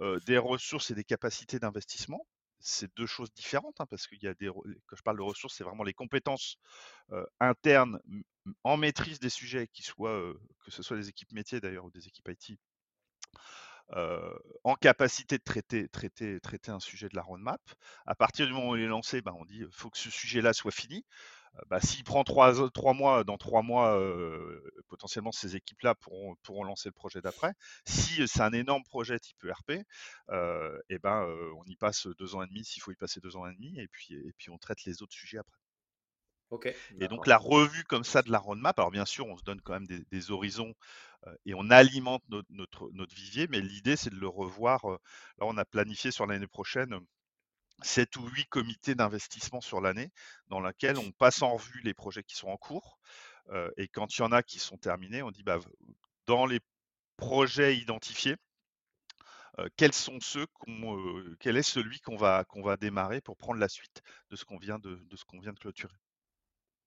[0.00, 2.26] euh, des ressources et des capacités d'investissement.
[2.60, 5.54] C'est deux choses différentes hein, parce qu'il y a des, quand je parle de ressources,
[5.56, 6.56] c'est vraiment les compétences
[7.12, 8.00] euh, internes
[8.64, 12.08] en maîtrise des sujets, qui soient, que ce soit des équipes métiers d'ailleurs ou des
[12.08, 12.58] équipes IT,
[13.92, 17.60] en capacité de traiter, traiter, traiter un sujet de la roadmap.
[18.06, 20.10] À partir du moment où il est lancé, ben, on dit il faut que ce
[20.10, 21.04] sujet-là soit fini.
[21.56, 26.34] Euh, bah, S'il prend trois, trois mois, dans trois mois, euh, potentiellement ces équipes-là pourront,
[26.42, 27.52] pourront lancer le projet d'après.
[27.86, 29.84] Si c'est un énorme projet type ERP,
[30.30, 33.20] euh, et ben, euh, on y passe deux ans et demi s'il faut y passer
[33.20, 35.58] deux ans et demi, et puis, et puis on traite les autres sujets après.
[36.50, 36.66] Ok,
[37.00, 39.60] Et donc la revue comme ça de la roadmap, alors bien sûr, on se donne
[39.60, 40.74] quand même des, des horizons euh,
[41.46, 44.84] et on alimente notre, vivier, mais l'idée c'est de le revoir.
[44.90, 44.98] euh,
[45.38, 46.98] là, on a planifié sur l'année prochaine
[47.82, 50.10] 7 ou 8 comités d'investissement sur l'année
[50.48, 52.98] dans lesquels on passe en revue les projets qui sont en cours.
[53.50, 55.58] euh, et quand il y en a qui sont terminés, on dit bah,
[56.26, 56.60] dans les
[57.16, 58.36] projets identifiés,
[59.58, 63.60] euh, quels sont ceux euh, quel est celui qu'on va, qu'on va démarrer pour prendre
[63.60, 65.96] la suite de ce qu'on vient de ce qu'on vient de clôturer.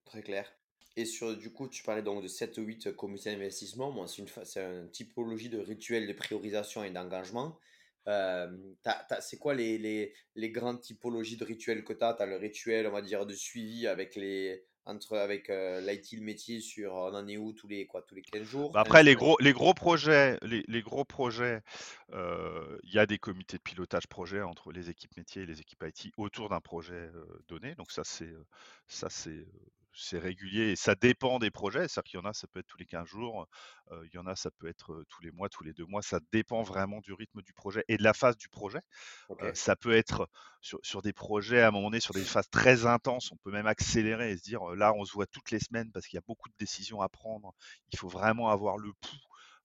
[0.04, 0.50] Très clair.
[0.98, 3.92] Et sur, du coup, tu parlais donc de 7 ou 8 comités d'investissement.
[3.92, 7.56] Moi, c'est une, une typologie de rituel de priorisation et d'engagement.
[8.08, 8.48] Euh,
[9.20, 12.14] c'est quoi les, les, les grandes typologies de rituels que tu as?
[12.14, 16.12] Tu as le rituel, on va dire, de suivi avec les entre avec euh, l'IT,
[16.14, 18.72] le métier sur on en est où tous les tous les 15 jours?
[18.72, 21.60] Bah, après, les gros, les gros projets, les, les gros projets,
[22.12, 25.60] euh, il y a des comités de pilotage projet entre les équipes métiers et les
[25.60, 27.74] équipes IT autour d'un projet euh, donné.
[27.76, 28.44] Donc ça, c'est euh,
[28.88, 29.46] ça, c'est
[29.98, 31.88] c'est régulier et ça dépend des projets.
[31.88, 33.46] C'est-à-dire qu'il y en a, ça peut être tous les 15 jours,
[33.90, 36.02] euh, il y en a, ça peut être tous les mois, tous les deux mois.
[36.02, 38.80] Ça dépend vraiment du rythme du projet et de la phase du projet.
[39.42, 40.28] Euh, ça peut être
[40.60, 43.50] sur, sur des projets, à un moment donné, sur des phases très intenses, on peut
[43.50, 46.18] même accélérer et se dire, là, on se voit toutes les semaines parce qu'il y
[46.18, 47.52] a beaucoup de décisions à prendre.
[47.92, 49.16] Il faut vraiment avoir le pouls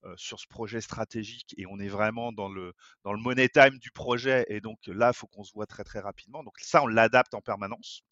[0.05, 2.73] euh, sur ce projet stratégique et on est vraiment dans le,
[3.05, 5.85] dans le money time du projet et donc là, il faut qu'on se voit très
[5.85, 6.43] très rapidement.
[6.43, 8.03] Donc ça, on l'adapte en permanence.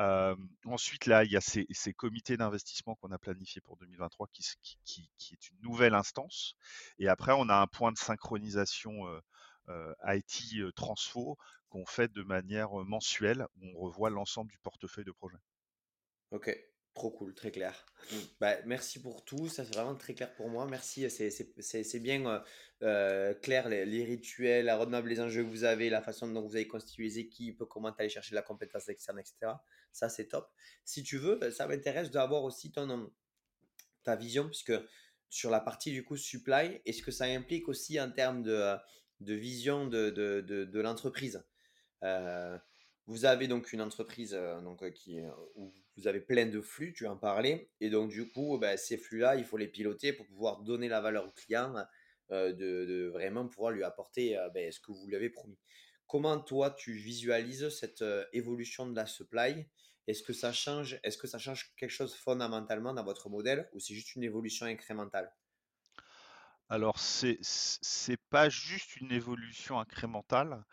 [0.00, 4.44] Euh, ensuite, là, il y a ces, comités d'investissement qu'on a planifiés pour 2023 qui,
[5.32, 6.54] est une nouvelle instance.
[6.98, 9.20] Et après, on a un point de synchronisation euh,
[9.68, 11.36] euh, IT transfo
[11.68, 15.38] qu'on fait de manière mensuelle où on revoit l'ensemble du portefeuille de projet.
[16.30, 16.56] Ok,
[16.98, 17.86] trop cool, très clair.
[18.40, 20.66] Bah, merci pour tout, ça c'est vraiment très clair pour moi.
[20.66, 22.40] Merci, c'est c'est- bien euh,
[22.82, 26.42] euh, clair les, les rituels, la roadmap, les enjeux que vous avez, la façon dont
[26.42, 29.62] vous avez constitué les équipes, comment aller chercher la compétence externe, etc.
[29.92, 30.50] Ça c'est top.
[30.84, 33.06] Si tu veux, ça m'intéresse d'avoir aussi ton, euh,
[34.02, 34.72] ta vision, puisque
[35.30, 38.76] sur la partie du coup supply, est-ce que ça implique aussi en termes de, euh,
[39.20, 41.44] de vision de, de, de, de l'entreprise?
[42.04, 42.58] Euh,
[43.06, 46.60] vous avez donc une entreprise euh, donc, euh, qui, est- où vous avez plein de
[46.60, 50.12] flux, tu en parlais, et donc du coup, ben, ces flux-là, il faut les piloter
[50.12, 51.74] pour pouvoir donner la valeur au client,
[52.30, 55.58] de, vraiment pouvoir lui apporter ben, ce que vous lui avez promis.
[56.06, 59.66] Comment toi, tu visualises cette évolution de la supply?
[60.06, 64.14] Est-ce que est-ce que ça change quelque chose fondamentalement dans votre modèle ou c'est juste
[64.14, 65.30] une évolution incrémentale?
[66.70, 70.64] Alors, c'est c'est pas juste une évolution incrémentale.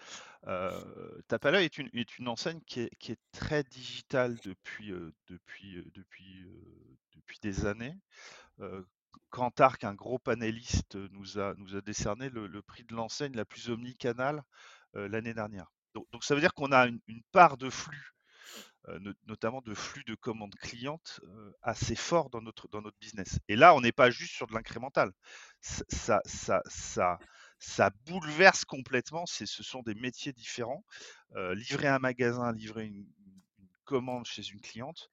[0.48, 4.94] Euh, Tapala est une, est une enseigne qui est, qui est très digitale depuis,
[7.42, 7.98] des années.
[8.60, 8.84] Euh,
[9.84, 14.44] un gros panéliste, nous a, nous a décerné le, prix de l'enseigne la plus omnicanale
[14.94, 15.72] l'année dernière.
[15.94, 18.15] Donc, ça veut dire qu'on a une, part de flux,
[19.26, 21.20] notamment de flux de commandes clientes,
[21.62, 23.40] assez fort dans notre, dans notre business.
[23.48, 25.12] Et là, on n'est pas juste sur de l'incrémental.
[25.62, 26.62] Ça, ça,
[27.58, 29.26] ça, bouleverse complètement.
[29.26, 30.84] Ce sont des métiers différents.
[31.54, 33.06] livrer un magasin, livrer une,
[33.86, 35.10] commande chez une cliente,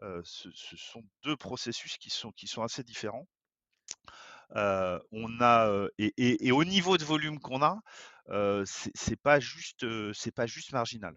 [0.00, 3.26] ce, sont deux processus qui sont, qui sont assez différents.
[4.54, 7.80] on a et, au niveau de volume qu'on a,
[8.66, 11.16] c'est pas juste c'est pas juste marginal.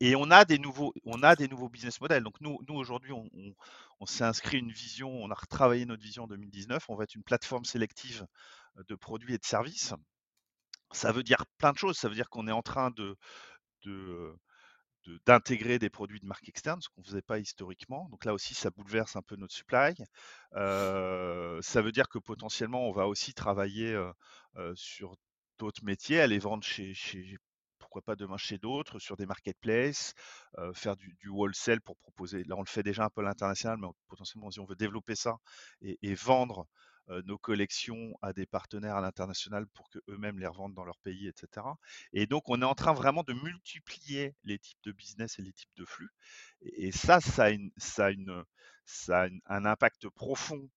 [0.00, 2.22] Et on a des nouveaux on a des nouveaux business models.
[2.22, 6.26] Donc nous nous aujourd'hui on, s'est inscrit une vision, on a retravaillé notre vision en
[6.28, 6.84] 2019.
[6.88, 8.26] On va être une plateforme sélective
[8.88, 9.94] de produits et de services.
[10.92, 11.96] Ça veut dire plein de choses.
[11.98, 13.16] Ça veut dire qu'on est en train de,
[15.26, 18.08] d'intégrer des produits de marque externe, ce qu'on ne faisait pas historiquement.
[18.10, 19.94] Donc là aussi, ça bouleverse un peu notre supply.
[20.52, 23.98] ça veut dire que potentiellement, on va aussi travailler
[24.74, 25.16] sur
[25.58, 26.94] d'autres métiers, aller vendre chez,
[27.88, 30.12] pourquoi pas demain chez d'autres, sur des marketplaces,
[30.74, 32.44] faire du, wholesale pour proposer.
[32.44, 35.14] Là, on le fait déjà un peu à l'international, mais potentiellement, si on veut développer
[35.14, 35.38] ça
[35.80, 36.66] et, vendre
[37.24, 41.66] nos collections à des partenaires à l'international pour qu'eux-mêmes les revendent dans leur pays, etc.
[42.12, 45.52] Et donc, on est en train vraiment de multiplier les types de business et les
[45.52, 46.10] types de flux.
[46.60, 48.44] Et, ça, ça a, une, ça une,
[48.84, 50.68] ça un impact profond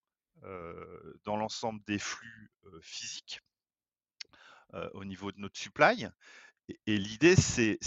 [1.26, 3.42] dans l'ensemble des flux physiques
[4.94, 6.08] au niveau de notre supply.
[6.68, 7.80] Et, l'idée, c'est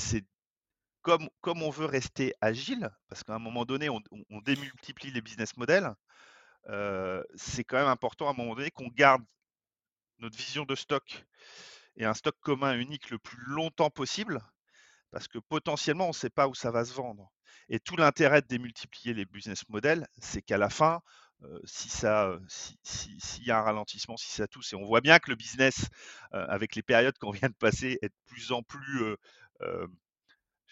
[1.03, 5.57] comme, on veut rester agile, parce qu'à un moment donné, on, on démultiplie les business
[5.57, 5.95] models,
[7.35, 9.23] c'est quand même important à un moment donné qu'on garde
[10.19, 11.27] notre vision de stock
[11.97, 14.41] et un stock commun unique le plus longtemps possible,
[15.11, 17.31] parce que potentiellement, on ne sait pas où ça va se vendre.
[17.69, 21.01] Et tout l'intérêt de démultiplier les business models, c'est qu'à la fin,
[21.65, 25.31] si ça, s'il y a un ralentissement, si ça tousse, et on voit bien que
[25.31, 25.89] le business,
[26.33, 29.17] avec les périodes qu'on vient de passer, est de plus en plus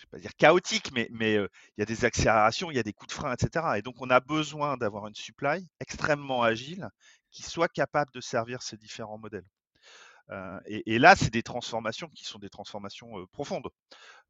[0.03, 1.49] je vais pas dire chaotique, mais il
[1.79, 3.67] y a des accélérations, il y a des coups de frein, etc.
[3.77, 6.89] Et donc, on a besoin d'avoir une supply extrêmement agile
[7.31, 9.47] qui soit capable de servir ces différents modèles.
[10.67, 13.69] et, là, c'est des transformations qui sont des transformations profondes.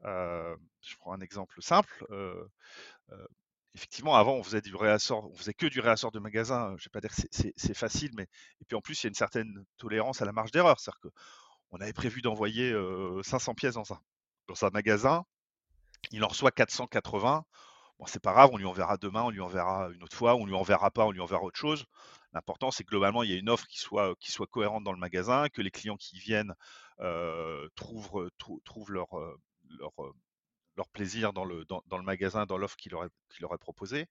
[0.05, 2.05] je prends un exemple simple.
[3.75, 6.75] Effectivement, avant, on faisait du réassort, on faisait que du réassort de magasin.
[6.79, 7.23] Je vais pas dire que
[7.57, 8.25] c'est facile, mais
[8.61, 10.79] et puis en plus, il y a une certaine tolérance à la marge d'erreur.
[10.81, 12.75] C'est-à-dire qu'on avait prévu d'envoyer
[13.23, 14.01] 500 pièces dans un,
[14.49, 15.25] dans un magasin
[16.11, 17.45] il en reçoit 480.
[17.99, 20.47] Bon, c'est pas grave, on lui enverra demain, on lui enverra une autre fois, on
[20.47, 21.87] lui enverra pas, on lui enverra autre chose.
[22.33, 24.93] L'important, c'est que globalement, il y a une offre qui soit, qui soit cohérente dans
[24.93, 26.55] le magasin, que les clients qui viennent
[27.01, 28.31] euh, trouvent,
[28.65, 29.15] trouvent leur,
[30.77, 34.07] leur, plaisir dans le, dans, le magasin, dans l'offre qu'il leur, qu leur, est proposée.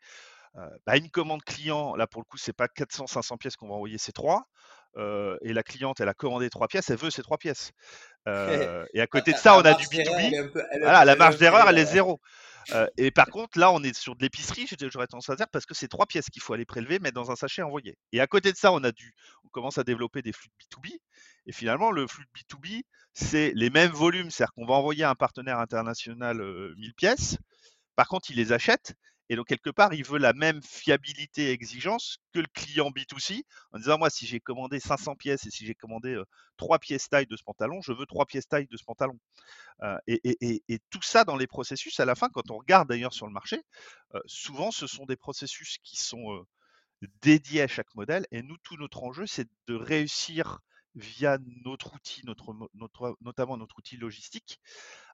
[0.86, 3.98] Bah, une commande client, là pour le coup, c'est pas 400-500 pièces qu'on va envoyer,
[3.98, 4.46] c'est 3.
[4.98, 7.72] et la cliente, elle a commandé 3 pièces, elle veut ces 3 pièces.
[8.28, 10.52] et à côté de ça, on a du B2B.
[10.82, 12.20] Voilà, la marge d'erreur, elle est zéro.
[12.98, 15.74] et par contre, là, on est sur de l'épicerie, j'aurais tendance à dire, parce que
[15.74, 17.98] c'est trois pièces qu'il faut aller prélever, mettre dans un sachet envoyé.
[18.12, 19.14] Et à côté de ça, on a du,
[19.46, 21.00] on commence à développer des flux de B2B.
[21.46, 25.10] Et finalement, le flux de B2B, c'est les mêmes volumes, c'est-à-dire qu'on va envoyer à
[25.10, 26.38] un partenaire international
[26.78, 27.38] 1000 pièces.
[27.96, 28.96] Par contre, il les achète
[29.32, 33.44] et donc, quelque part, il veut la même fiabilité et exigence que le client B2C
[33.72, 36.22] en disant, moi, si j'ai commandé 500 pièces et si j'ai commandé
[36.58, 39.18] 3 pièces taille de ce pantalon, je veux 3 pièces taille de ce pantalon.
[40.06, 43.32] et, tout ça dans les processus, à la fin, quand on regarde d'ailleurs sur le
[43.32, 43.62] marché,
[44.26, 46.46] souvent, ce sont des processus qui sont
[47.22, 48.26] dédiés à chaque modèle.
[48.32, 50.60] Et nous, tout notre enjeu, c'est de réussir
[50.96, 54.60] via notre outil, notamment notre outil logistique,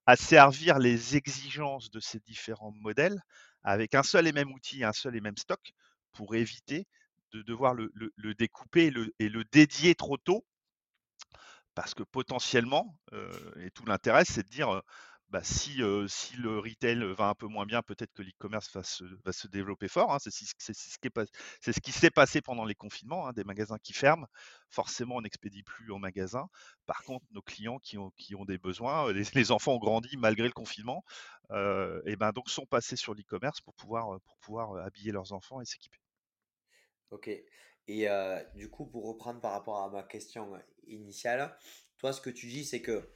[0.06, 3.22] à servir les exigences de ces différents modèles
[3.64, 5.74] avec un seul et même outil, un seul et même stock,
[6.14, 6.88] pour éviter
[7.32, 7.92] de devoir le,
[8.36, 10.46] découper et le, dédier trop tôt,
[11.76, 12.98] parce que potentiellement,
[13.60, 14.82] et tout l'intérêt, c'est de dire,
[15.30, 19.04] bah, si, si, le retail va un peu moins bien, peut-être que l'e-commerce va se,
[19.26, 20.14] va se, développer fort.
[20.14, 20.20] Hein.
[20.20, 24.28] C'est ce, ce, qui s'est passé pendant les confinements, hein, des magasins qui ferment.
[24.70, 26.48] Forcément, on n'expédie plus en magasin.
[26.86, 30.48] Par contre, nos clients qui ont, qui ont des besoins, les, enfants ont grandi malgré
[30.48, 31.04] le confinement,
[31.52, 35.66] et ben donc sont passés sur l'e-commerce pour pouvoir, pour pouvoir habiller leurs enfants et
[35.66, 36.00] s'équiper.
[37.12, 37.30] Ok.
[37.88, 38.08] Et
[38.56, 40.54] du coup, pour reprendre par rapport à ma question
[40.88, 41.58] initiale,
[41.98, 43.10] toi, ce que tu dis, c'est que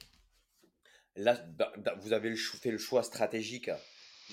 [1.16, 1.44] Là,
[1.98, 3.70] vous avez fait le choix stratégique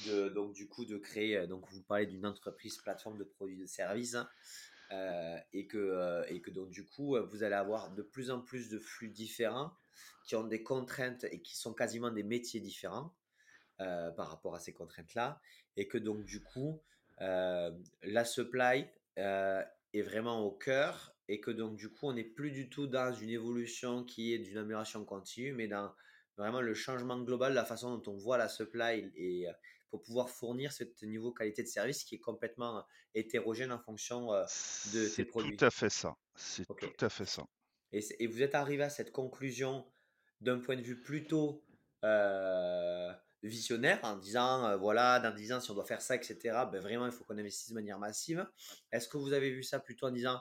[0.05, 3.61] de, donc, du coup, de créer, donc vous parlez d'une entreprise plateforme de produits et
[3.61, 4.17] de services,
[4.91, 8.41] euh, et, que, euh, et que donc du coup, vous allez avoir de plus en
[8.41, 9.71] plus de flux différents
[10.25, 13.13] qui ont des contraintes et qui sont quasiment des métiers différents
[13.81, 15.39] euh, par rapport à ces contraintes-là,
[15.77, 16.81] et que donc du coup,
[17.19, 22.69] la supply est vraiment au cœur et que donc du coup on n'est plus du
[22.69, 25.93] tout dans une évolution qui est d'une amélioration continue, mais dans
[26.39, 29.51] vraiment le changement global la façon dont on voit la supply et euh,
[29.89, 34.43] pour pouvoir fournir ce niveau qualité de service qui est complètement hétérogène en fonction euh,
[34.93, 35.51] de tes produits.
[35.51, 36.15] C'est tout à fait ça.
[36.35, 37.43] C'est tout à fait ça.
[37.91, 39.85] Et, et, vous êtes arrivé à cette conclusion
[40.41, 41.63] d'un point de vue plutôt
[42.03, 43.11] euh,
[43.43, 46.37] visionnaire en disant euh, voilà, dans 10 ans, si on doit faire ça, etc.,
[46.71, 48.45] ben vraiment, il faut qu'on investisse de manière massive.
[48.91, 50.39] Est-ce que vous avez vu ça plutôt en disant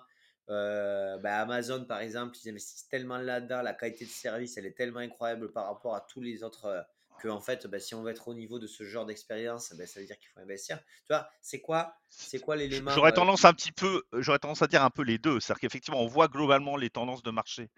[0.50, 4.76] euh, ben Amazon, par exemple, ils investissent tellement là-dedans, la qualité de service, elle est
[4.76, 6.66] tellement incroyable par rapport à tous les autres.
[6.66, 6.82] Euh,
[7.18, 9.86] que en fait, ben, si on veut être au niveau de ce genre d'expérience, ben,
[9.86, 10.78] ça veut dire qu'il faut investir.
[10.78, 14.68] Tu vois, c'est quoi, c'est quoi l'élément J'aurais tendance un petit peu, j'aurais tendance à
[14.68, 15.40] dire un peu les deux.
[15.40, 17.70] C'est-à-dire qu'effectivement, on voit globalement les tendances de marché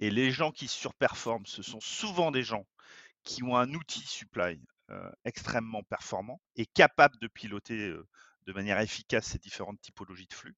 [0.00, 2.66] et les gens qui surperforment, ce sont souvent des gens
[3.24, 4.60] qui ont un outil supply
[4.90, 8.06] euh, extrêmement performant et capable de piloter euh,
[8.46, 10.56] de manière efficace ces différentes typologies de flux.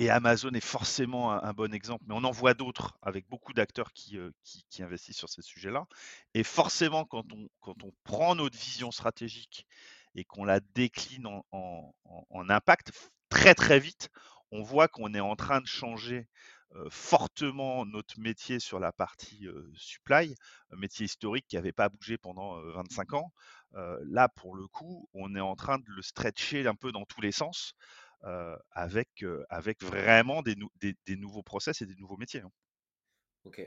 [0.00, 3.52] Euh, et Amazon est forcément un, bon exemple, mais on en voit d'autres avec beaucoup
[3.52, 5.86] d'acteurs qui, qui, investissent sur ces sujets-là.
[6.34, 9.66] Et forcément, quand on, prend notre vision stratégique
[10.14, 12.92] et qu'on la décline en, en, impact,
[13.28, 14.10] très très vite,
[14.50, 16.28] on voit qu'on est en train de changer
[16.88, 20.34] fortement notre métier sur la partie supply,
[20.72, 23.32] un métier historique qui n'avait pas bougé pendant 25 ans.
[23.72, 27.20] là, pour le coup, on est en train de le stretcher un peu dans tous
[27.20, 27.74] les sens
[28.72, 32.40] avec, avec vraiment des, des, nouveaux process et des nouveaux métiers.
[32.40, 32.50] Hein.
[33.44, 33.60] Ok.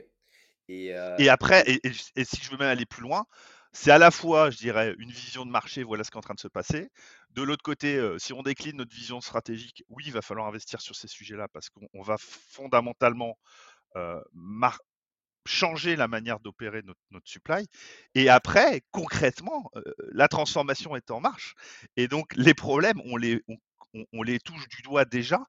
[0.68, 0.86] Et,
[1.18, 1.80] et après, et,
[2.16, 3.26] et, si je veux même aller plus loin,
[3.72, 6.22] c'est à la fois, je dirais, une vision de marché, voilà ce qui est en
[6.22, 6.88] train de se passer.
[7.30, 10.94] De l'autre côté, si on décline notre vision stratégique, oui, il va falloir investir sur
[10.94, 13.36] ces sujets-là parce qu'on va fondamentalement
[15.46, 17.66] changer la manière d'opérer notre, supply.
[18.14, 19.70] Et après, concrètement,
[20.12, 21.54] la transformation est en marche.
[21.96, 23.56] Et donc, les problèmes, on les, on,
[24.22, 25.40] les touche du doigt déjà.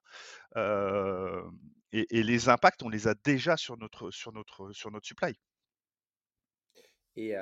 [1.92, 5.34] Et, les impacts, on les a déjà sur notre, sur notre, sur notre supply.
[7.16, 7.34] Et,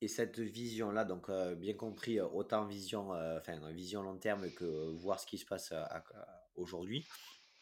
[0.00, 5.26] et cette vision-là, donc bien compris, autant vision, enfin vision long terme que voir ce
[5.26, 5.72] qui se passe
[6.54, 7.06] aujourd'hui.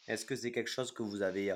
[0.07, 1.55] Est-ce que c'est quelque chose que vous avez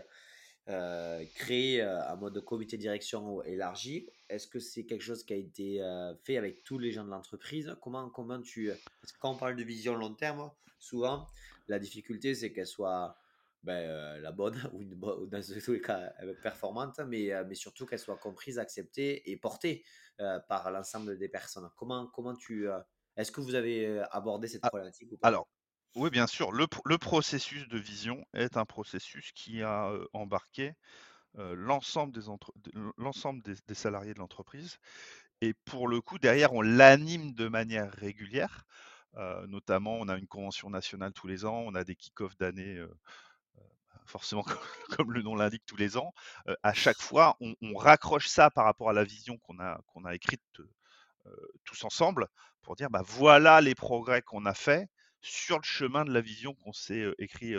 [1.35, 5.81] créé en mode comité de direction élargi Est-ce que c'est quelque chose qui a été
[6.23, 7.75] fait avec tous les gens de l'entreprise?
[7.81, 11.27] Comment, comment tu Parce que quand on parle de vision long terme, souvent
[11.67, 13.15] la difficulté c'est qu'elle soit
[13.63, 18.17] ben, la bonne ou, une dans tous les cas performante, mais, mais surtout qu'elle soit
[18.17, 19.83] comprise, acceptée et portée
[20.47, 21.69] par l'ensemble des personnes.
[21.75, 22.67] Comment, comment tu.
[23.15, 25.27] Est-ce que vous avez abordé cette ah, problématique ou pas?
[25.27, 25.47] Alors,
[25.95, 26.51] oui, bien sûr.
[26.51, 30.73] Le, processus de vision est un processus qui a embarqué
[31.35, 34.77] l'ensemble des, salariés de l'entreprise.
[35.41, 38.65] Et pour le coup, derrière, on l'anime de manière régulière.
[39.47, 42.83] notamment, on a une convention nationale tous les ans, on a des kick-offs d'année
[44.05, 44.43] forcément
[44.97, 46.13] comme, le nom l'indique tous les ans,
[46.63, 50.13] à chaque fois, on, raccroche ça par rapport à la vision qu'on a, qu'on a
[50.13, 50.43] écrite
[51.63, 52.27] tous ensemble
[52.61, 54.87] pour dire bah, voilà les progrès qu'on a faits
[55.21, 57.53] sur le chemin de la vision qu'on s'est écrit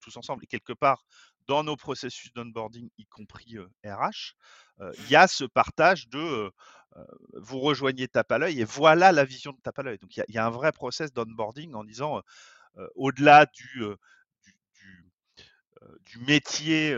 [0.00, 0.44] tous ensemble.
[0.44, 1.04] Et quelque part,
[1.46, 4.34] dans nos processus d'onboarding, y compris RH,
[4.80, 6.50] il y a ce partage de
[7.34, 9.98] vous rejoignez tape à l'œil et voilà la vision de tape à l'œil.
[9.98, 12.22] Donc il y, a un vrai process d'onboarding en disant
[12.94, 13.84] au-delà du,
[16.04, 16.94] du métier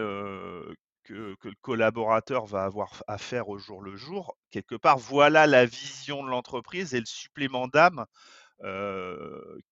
[1.09, 5.65] que, le collaborateur va avoir à faire au jour le jour, quelque part, voilà la
[5.65, 8.05] vision de l'entreprise et le supplément d'âme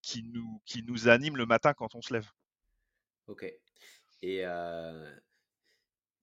[0.03, 2.29] qui, nous, qui nous anime le matin quand on se lève.
[3.27, 3.44] Ok.
[4.22, 4.44] Et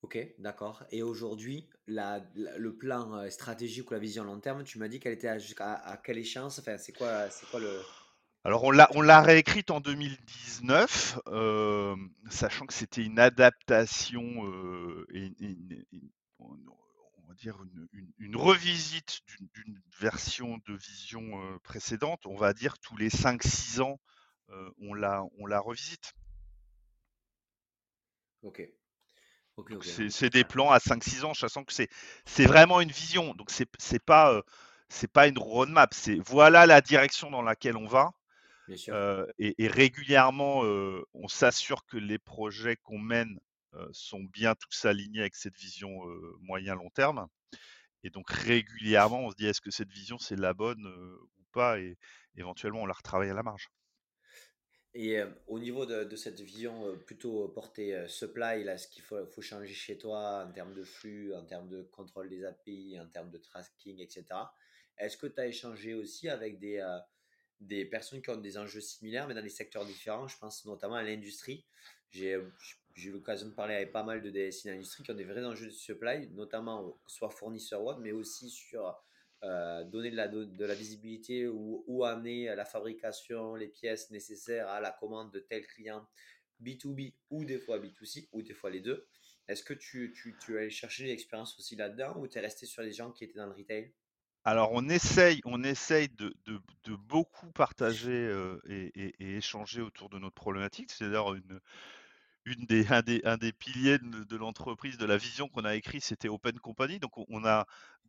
[0.01, 0.83] ok, d'accord.
[0.91, 5.27] Et aujourd'hui, le plan stratégique ou la vision long terme, tu m'as dit qu'elle était
[5.27, 6.59] à, à, quelle échéance?
[6.59, 7.81] Enfin, c'est quoi, c'est quoi le
[8.45, 11.95] alors on l'a, on l'a réécrite en 2019, euh,
[12.29, 15.31] sachant que c'était une adaptation euh, et,
[17.23, 17.57] on va dire
[18.19, 19.21] une, revisite
[19.53, 22.25] d'une, version de vision euh, précédente.
[22.25, 23.99] On va dire tous les 5-6 ans,
[24.81, 26.13] on, la, on la revisite.
[28.43, 28.61] Ok.
[30.09, 31.89] c'est, des plans à 5-6 ans, sachant que c'est,
[32.45, 33.33] vraiment une vision.
[33.33, 34.41] Donc c'est, c'est pas
[34.89, 38.11] c'est pas une roadmap, c'est voilà la direction dans laquelle on va
[39.39, 40.59] et, régulièrement,
[41.13, 43.39] on s'assure que les projets qu'on mène
[43.91, 45.89] sont bien tous alignés avec cette vision
[46.41, 47.27] moyen-long terme.
[48.03, 51.79] Et donc régulièrement, on se dit est-ce que cette vision c'est la bonne ou pas?
[51.79, 51.97] Et
[52.35, 53.69] éventuellement, on la retravaille à la marge.
[54.95, 59.73] Et au niveau de, cette vision plutôt portée supply, là, ce qu'il faut, faut, changer
[59.73, 63.39] chez toi en termes de flux, en termes de contrôle des API, en termes de
[63.39, 64.25] tracking, etc.
[64.99, 66.85] Est-ce que tu as échangé aussi avec des,
[67.59, 70.27] des personnes qui ont des enjeux similaires, mais dans des secteurs différents?
[70.27, 71.65] Je pense notamment à l'industrie.
[72.13, 72.39] J'ai
[73.05, 75.43] eu l'occasion de parler avec pas mal de DSI dans l'industrie qui ont des vrais
[75.43, 78.95] enjeux de supply, notamment soit fournisseur web, mais aussi sur
[79.43, 84.69] euh, donner de la, de la visibilité ou, ou, amener la fabrication, les pièces nécessaires
[84.69, 86.07] à la commande de tel client
[86.61, 89.07] B2B ou des fois B2C ou des fois les deux.
[89.47, 92.83] Est-ce que tu, tu, tu allé chercher l'expérience aussi là-dedans ou tu es resté sur
[92.83, 93.91] les gens qui étaient dans le retail?
[94.45, 96.33] Alors on essaye, on essaye de,
[97.07, 100.91] beaucoup partager euh, et, échanger autour de notre problématique.
[100.91, 101.59] C'est d'ailleurs une,
[102.45, 106.29] des, un, des, un des piliers de, l'entreprise, de la vision qu'on a écrit, c'était
[106.29, 106.99] Open Company.
[106.99, 107.65] Donc on a,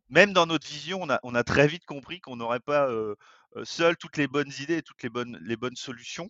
[0.09, 3.15] même dans notre vision, on a, très vite compris qu'on n'aurait pas euh,
[3.55, 6.29] euh, seul toutes les bonnes idées et toutes les bonnes, les bonnes solutions.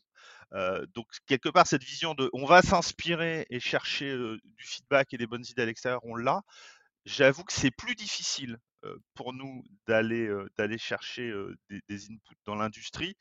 [0.93, 5.27] donc quelque part cette vision de, on va s'inspirer et chercher du feedback et des
[5.27, 6.41] bonnes idées à l'extérieur, on l'a.
[7.05, 8.59] J'avoue que c'est plus difficile
[9.13, 11.33] pour nous d'aller d'aller chercher
[11.69, 13.15] des, inputs dans l'industrie,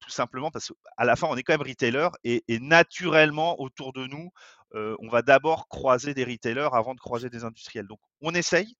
[0.00, 4.06] tout simplement parce qu'à la fin, on est quand même retailer et, naturellement, autour de
[4.06, 4.30] nous,
[4.72, 7.86] on va d'abord croiser des retailers avant de croiser des industriels.
[7.86, 8.74] Donc, on essaye,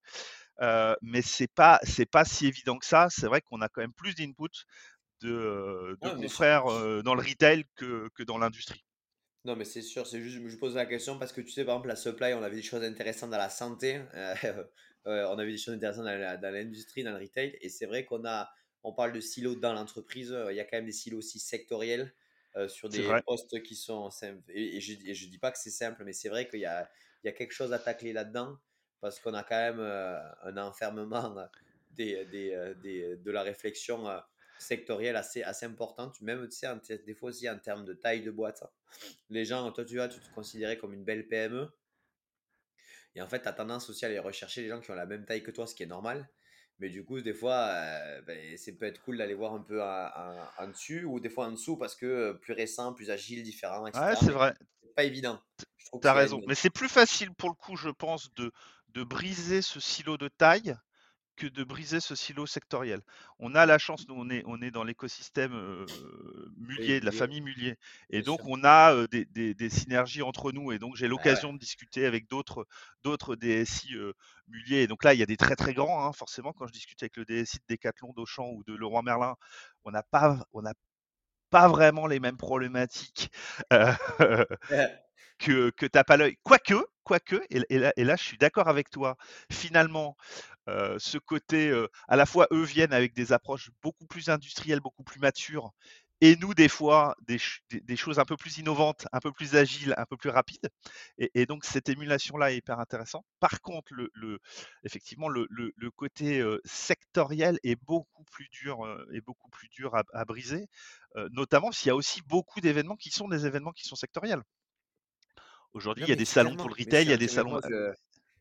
[1.02, 3.08] mais c'est pas c'est pas si évident que ça.
[3.10, 4.64] C'est vrai qu'on a quand même plus d'inputs
[5.20, 6.64] de, de confrères
[7.02, 8.84] dans le retail que, que dans l'industrie.
[9.44, 11.76] Non, mais c'est sûr, c'est juste, je pose la question parce que tu sais, par
[11.76, 14.34] exemple, la supply, on avait des choses intéressantes dans la santé, euh,
[15.08, 18.50] on avait des choses intéressantes dans l'industrie, dans, le retail, et c'est vrai qu'on a,
[18.84, 22.12] on parle de silos dans l'entreprise, il y a quand même des silos aussi sectoriels
[22.56, 24.42] euh, sur des postes qui sont simples.
[24.48, 26.90] Et, je, ne dis pas que c'est simple, mais c'est vrai qu'il y a,
[27.22, 28.58] il y a quelque chose à tacler là-dedans
[29.00, 31.36] parce qu'on a quand même euh, un enfermement
[31.92, 34.06] des, des, des, de la réflexion
[34.58, 38.30] sectorielle assez, assez importante, même tu sais, des fois aussi en termes de taille de
[38.30, 38.64] boîte.
[39.30, 41.70] Les gens, toi tu vois, tu te considérais comme une belle PME.
[43.18, 45.04] Et en fait, tu as tendance aussi à aller rechercher les gens qui ont la
[45.04, 46.28] même taille que toi, ce qui est normal.
[46.78, 49.82] Mais du coup, des fois, euh, ben, c'est peut être cool d'aller voir un peu
[49.82, 53.88] en, dessus ou des fois en dessous parce que euh, plus récent, plus agile, différent,
[53.88, 54.04] etc.
[54.04, 54.54] Ouais, c'est vrai.
[54.94, 55.40] pas évident.
[56.00, 56.40] Tu as raison.
[56.46, 58.52] Mais c'est plus facile pour le coup, je pense, de,
[58.90, 60.76] de briser ce silo de taille
[61.38, 63.00] que de briser ce silo sectoriel.
[63.38, 67.40] On a la chance, nous, on est, on est dans l'écosystème euh, de la famille
[67.40, 67.76] Mullier.
[68.10, 70.72] Et donc, on a des, synergies entre nous.
[70.72, 72.66] Et donc, j'ai l'occasion de discuter avec d'autres,
[73.04, 74.12] d'autres DSI euh,
[74.48, 74.82] Mullier.
[74.82, 76.04] Et donc là, il y a des très, très grands.
[76.04, 79.36] Hein, forcément, quand je discute avec le DSI de Decathlon, d'Auchan ou de Leroy Merlin,
[79.84, 80.62] on n'a pas, on
[81.50, 83.30] pas vraiment les mêmes problématiques
[83.72, 84.44] euh,
[85.38, 86.36] que, que tape à l'œil.
[86.42, 89.16] Quoique, quoique, et, là, et là, je suis d'accord avec toi,
[89.50, 90.16] finalement,
[90.98, 91.72] ce côté,
[92.08, 95.72] à la fois, eux viennent avec des approches beaucoup plus industrielles, beaucoup plus matures,
[96.20, 97.38] et nous, des fois, des,
[97.70, 100.68] des, choses un peu plus innovantes, un peu plus agiles, un peu plus rapides.
[101.18, 103.24] Et, donc, cette émulation-là est hyper intéressante.
[103.38, 104.40] Par contre, le, le
[104.82, 108.78] effectivement, le, le, côté sectoriel est beaucoup plus dur,
[109.12, 110.66] est beaucoup plus dur à, à briser,
[111.30, 114.42] notamment s'il y a aussi beaucoup d'événements qui sont des événements qui sont sectoriels.
[115.72, 117.60] Aujourd'hui, il y a des salons pour le retail, il y a des salons.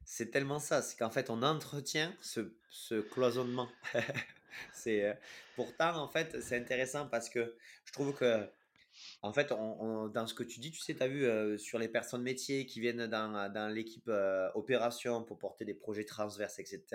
[0.09, 3.67] C'est tellement ça, c'est qu'en fait, on entretient ce, ce cloisonnement.
[4.73, 5.13] c'est euh,
[5.57, 8.49] pourtant, en fait, c'est intéressant parce que je trouve que,
[9.21, 11.89] en fait, dans ce que tu dis, tu sais, tu as vu euh, sur les
[11.89, 16.85] personnes métiers qui viennent dans, dans l'équipe euh, opération pour porter des projets transverses, etc.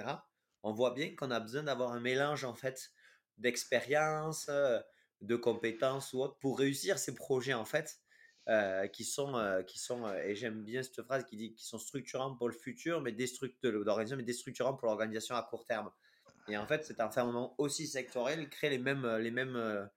[0.62, 2.92] On voit bien qu'on a besoin d'avoir un mélange, en fait,
[3.36, 4.48] d'expérience,
[5.20, 8.01] de compétences ou autre pour réussir ces projets, en fait.
[8.48, 11.64] Euh, qui sont, euh, qui sont euh, et j'aime bien cette phrase qui dit qui
[11.64, 15.88] sont structurants pour le futur, mais destructurants, mais destructurants pour l'organisation à court terme.
[16.48, 19.88] Et en fait, cet enfermement aussi sectoriel crée les mêmes, les mêmes,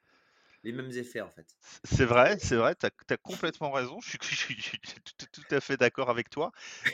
[0.63, 1.47] les mêmes effets en fait.
[1.85, 3.99] C'est vrai, c'est vrai, tu as, complètement raison.
[3.99, 4.79] Je suis, je suis,
[5.17, 6.51] tout, à fait d'accord avec toi.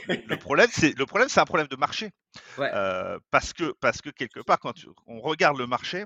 [0.08, 2.12] Le problème, c'est le problème, c'est un problème de marché.
[3.30, 4.76] parce que parce que quelque part, quand
[5.06, 6.06] on regarde le marché,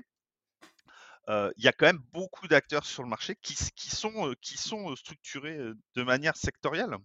[1.28, 5.58] il y a quand même beaucoup d'acteurs sur le marché qui, sont, qui sont structurés
[5.94, 6.96] de manière sectorielle.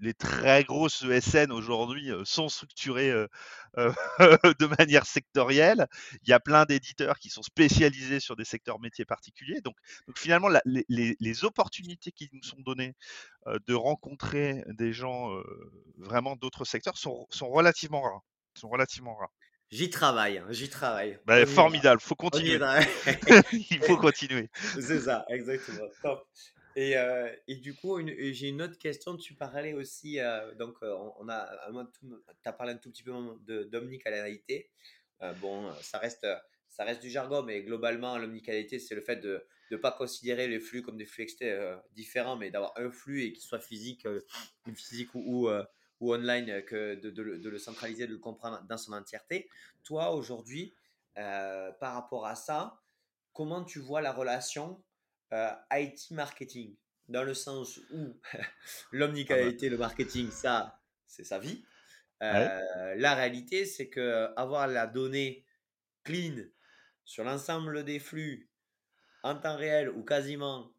[0.00, 3.12] Les, très grosses ESN aujourd'hui sont structurées
[3.76, 5.88] de manière sectorielle.
[6.22, 9.60] Il y a plein d'éditeurs qui sont spécialisés sur des secteurs métiers particuliers.
[9.60, 12.94] Donc, donc finalement, les, opportunités qui nous sont données
[13.66, 15.30] de rencontrer des gens
[15.96, 18.22] vraiment d'autres secteurs sont, sont relativement rares.
[18.54, 19.32] Sont relativement rares.
[19.70, 21.18] J'y travaille, hein, j'y travaille.
[21.26, 22.58] Bah, formidable, faut continuer.
[23.52, 24.48] Il faut continuer.
[24.80, 25.86] C'est ça, exactement.
[26.02, 26.26] Top.
[26.74, 29.16] Et, euh, et, du coup, j'ai une autre question.
[29.16, 31.48] Tu parlais aussi, euh, donc euh, on, a,
[32.00, 33.12] tu as parlé un tout petit peu
[33.66, 34.70] d'omnicanalité.
[35.40, 36.26] bon, ça reste,
[36.68, 40.60] ça reste du jargon, mais globalement, l'omnicanalité, c'est le fait de ne pas considérer les
[40.60, 41.26] flux comme des flux
[41.92, 44.06] différents, mais d'avoir un flux et qu'il soit physique,
[44.74, 45.50] physique ou, ou
[46.00, 49.48] ou online euh, que de, de, le centraliser, de le comprendre dans son entièreté.
[49.84, 50.74] Toi, aujourd'hui,
[51.16, 52.80] euh, par rapport à ça,
[53.32, 54.82] comment tu vois la relation
[55.32, 56.76] euh, IT marketing?
[57.08, 58.20] Dans le sens où
[58.92, 61.64] l'omnicanalité, le marketing, ça, c'est sa vie.
[62.22, 65.44] Euh, la réalité, c'est que avoir la donnée
[66.04, 66.44] clean
[67.04, 68.50] sur l'ensemble des flux
[69.22, 70.72] en temps réel ou quasiment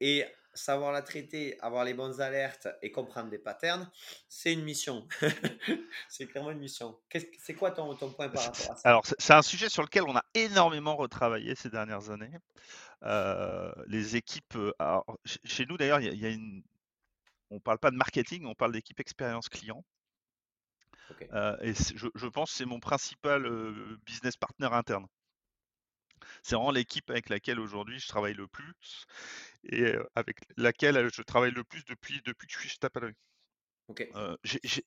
[0.00, 0.24] et
[0.56, 3.88] savoir la traiter, avoir les bonnes alertes et comprendre des patterns,
[4.28, 5.06] c'est une mission.
[6.08, 6.98] c'est clairement une mission.
[7.38, 8.88] C'est quoi ton, ton, point par rapport à ça?
[8.88, 12.32] Alors, c'est un sujet sur lequel on a énormément retravaillé ces dernières années.
[13.02, 15.00] Euh, les équipes, euh,
[15.44, 16.62] chez nous d'ailleurs, il y, a une,
[17.50, 19.84] on parle pas de marketing, on parle d'équipe expérience client.
[21.32, 23.48] Euh, et je, je, pense que c'est mon principal
[24.04, 25.06] business partner interne.
[26.42, 29.06] C'est vraiment l'équipe avec laquelle aujourd'hui je travaille le plus
[29.70, 33.12] et avec laquelle je travaille le plus depuis, depuis que je suis chez Tapaloy.
[33.88, 34.10] Okay.
[34.16, 34.36] Euh,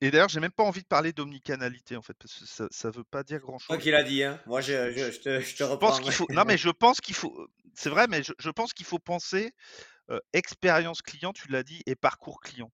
[0.02, 2.92] et d'ailleurs, j'ai même pas envie de parler d'omnicanalité en fait, parce que ça, ça
[2.92, 3.68] veut pas dire grand chose.
[3.68, 4.42] Toi qui l'a dit, hein.
[4.46, 5.88] Moi, je, je, je, te, je te reprends.
[5.88, 6.28] Pense qu'il faut...
[6.32, 7.48] non, mais je pense qu'il faut.
[7.76, 9.54] C'est vrai, mais je, pense qu'il faut penser
[10.10, 12.74] euh, expérience client, tu l'as dit, et parcours client.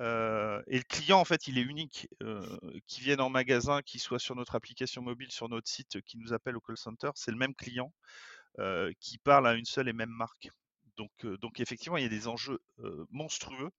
[0.00, 2.08] Euh, et le client, en fait, il est unique.
[2.86, 6.32] Qui vienne en magasin, qui soit sur notre application mobile, sur notre site, qui nous
[6.32, 7.92] appelle au call center, c'est le même client
[9.00, 10.50] qui parle à une seule et même marque.
[10.98, 12.60] Donc, donc effectivement, il y a des enjeux
[13.10, 13.70] monstrueux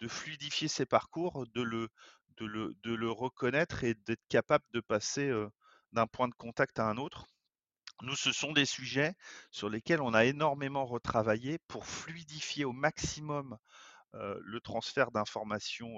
[0.00, 1.88] de fluidifier ses parcours, de le,
[2.36, 5.32] de le, de le reconnaître et d'être capable de passer
[5.92, 7.26] d'un point de contact à un autre.
[8.02, 9.14] Nous, ce sont des sujets
[9.50, 13.56] sur lesquels on a énormément retravaillé pour fluidifier au maximum
[14.12, 15.96] le transfert d'informations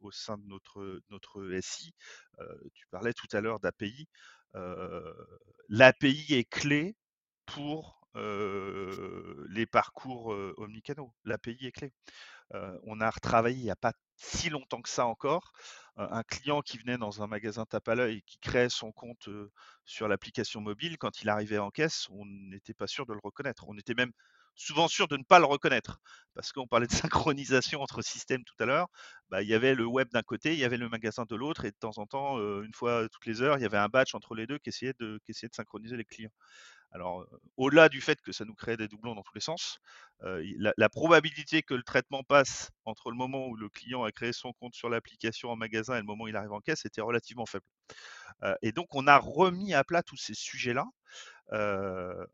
[0.00, 1.92] au sein de notre, notre SI.
[2.74, 4.08] tu parlais tout à l'heure d'API.
[5.68, 6.96] L'API est clé
[7.46, 11.12] pour les parcours omnicanaux.
[11.24, 11.92] L'API est clé.
[12.84, 15.52] on a retravaillé il n'y a pas si longtemps que ça encore.
[15.96, 19.28] un client qui venait dans un magasin tape à l'œil qui créait son compte
[19.84, 23.64] sur l'application mobile, quand il arrivait en caisse, on n'était pas sûr de le reconnaître.
[23.68, 24.12] On était même
[24.54, 25.98] souvent sûr de ne pas le reconnaître.
[26.34, 26.92] Parce qu'on parlait de
[27.36, 28.88] synchronisation entre systèmes tout à l'heure.
[29.30, 31.64] Bah, il y avait le web d'un côté, il y avait le magasin de l'autre,
[31.64, 34.14] et de temps en temps, une fois toutes les heures, il y avait un batch
[34.14, 36.30] entre les deux qui qui essayait de synchroniser les clients.
[36.92, 37.26] Alors,
[37.56, 39.78] au-delà du fait que ça nous crée des doublons dans tous les sens,
[40.20, 44.52] la, probabilité que le traitement passe entre le moment où le client a créé son
[44.52, 47.46] compte sur l'application en magasin et le moment où il arrive en caisse était relativement
[47.46, 47.64] faible.
[48.60, 50.86] et donc, on a remis à plat tous ces sujets-là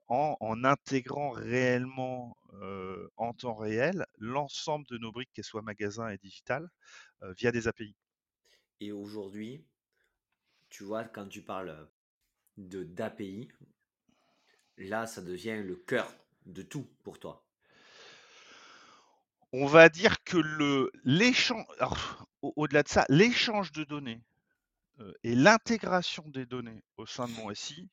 [0.09, 2.37] en, intégrant réellement
[3.17, 6.69] en temps réel l'ensemble de nos briques, qu'elles soient magasin et digital,
[7.37, 7.95] via des API.
[8.81, 9.65] Et aujourd'hui,
[10.69, 11.89] tu vois, quand tu parles
[12.57, 13.49] d'API,
[14.87, 16.13] là, ça devient le cœur
[16.47, 17.45] de tout pour toi.
[19.53, 21.65] On va dire que le l'échange,
[22.43, 24.23] au-delà de ça, l'échange de données
[25.23, 27.89] et l'intégration des données au sein de mon SI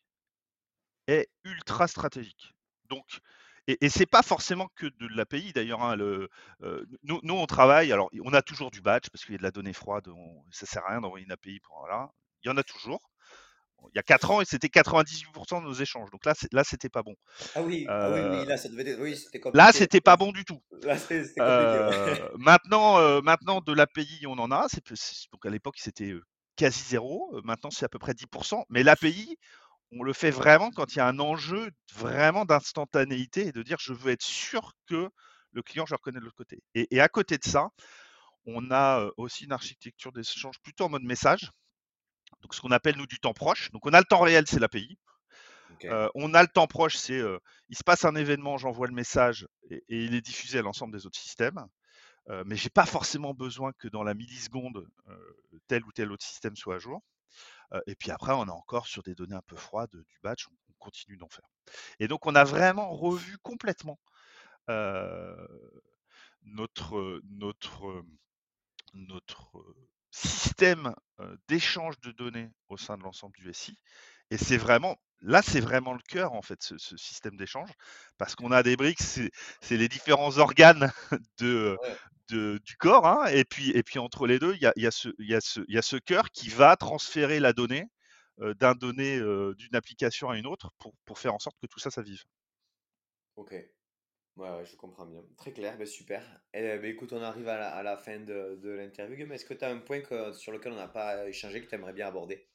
[1.07, 2.53] est ultra stratégique.
[2.89, 3.05] Donc,
[3.67, 5.81] et, et c'est pas forcément que de l'API d'ailleurs.
[5.81, 5.97] Hein,
[7.03, 7.91] nous, nous, on travaille.
[7.91, 10.07] Alors, on a toujours du batch parce qu'il y a de la donnée froide.
[10.09, 12.11] On, ça sert à rien d'envoyer une API pour voilà.
[12.43, 13.09] Il y en a toujours
[13.93, 16.09] il y a 4 ans, et c'était 98% de nos échanges.
[16.11, 17.15] Donc là, là, c'était pas bon.
[17.55, 20.32] Ah oui, ah oui, oui, là, ça devait être, oui, c'était Là, c'était pas bon
[20.32, 20.61] du tout.
[20.84, 20.97] Là,
[21.39, 24.67] euh, maintenant, euh, maintenant, de l'API, on en a.
[25.32, 26.13] Donc à l'époque, c'était
[26.55, 27.39] quasi zéro.
[27.43, 28.63] Maintenant, c'est à peu près 10%.
[28.69, 29.38] Mais l'API,
[29.91, 33.78] on le fait vraiment quand il y a un enjeu vraiment d'instantanéité et de dire
[33.80, 35.09] je veux être sûr que
[35.51, 36.61] le client, je le reconnais de l'autre côté.
[36.73, 37.69] Et, et à côté de ça,
[38.45, 41.49] on a aussi une architecture d'échange plutôt en mode message
[42.41, 43.71] donc ce qu'on appelle nous du temps proche.
[43.71, 44.97] Donc on a le temps réel, c'est l'API.
[45.86, 48.93] Euh, on a le temps proche, c'est euh, il se passe un événement, j'envoie le
[48.93, 51.65] message et, il est diffusé à l'ensemble des autres systèmes.
[52.29, 54.88] Euh, mais j'ai pas forcément besoin que dans la milliseconde
[55.67, 57.01] tel ou tel autre système soit à jour.
[57.88, 60.73] et puis après, on a encore sur des données un peu froides du batch, on,
[60.77, 61.47] continue d'en faire.
[61.99, 63.99] Et donc on a vraiment revu complètement
[66.43, 68.03] notre notre
[68.93, 69.51] notre
[70.16, 70.93] système
[71.47, 73.78] d'échange de données au sein de l'ensemble du SI.
[74.32, 77.70] Et c'est vraiment, là, c'est vraiment le cœur, en fait, ce, système d'échange,
[78.18, 79.32] parce qu'on a des briques, c'est
[79.78, 80.91] les différents organes
[81.39, 81.78] de,
[82.30, 84.91] du corps, hein, et, puis, et puis entre les deux, il y a, y, a
[84.91, 87.86] ce, y, a ce, y a ce cœur qui va transférer la donnée
[88.39, 89.20] d'un donné
[89.57, 92.24] d'une application à une autre pour, pour faire en sorte que tout ça, ça vive.
[93.36, 93.53] Ok.
[94.38, 95.21] Ouais, je comprends bien.
[95.38, 96.21] Très clair, ben super.
[96.53, 99.25] Et, ben écoute, on arrive à la, à la fin de, de l'interview.
[99.27, 100.01] Mais est-ce que tu as un point
[100.33, 102.45] sur lequel on n'a pas échangé que tu aimerais bien aborder?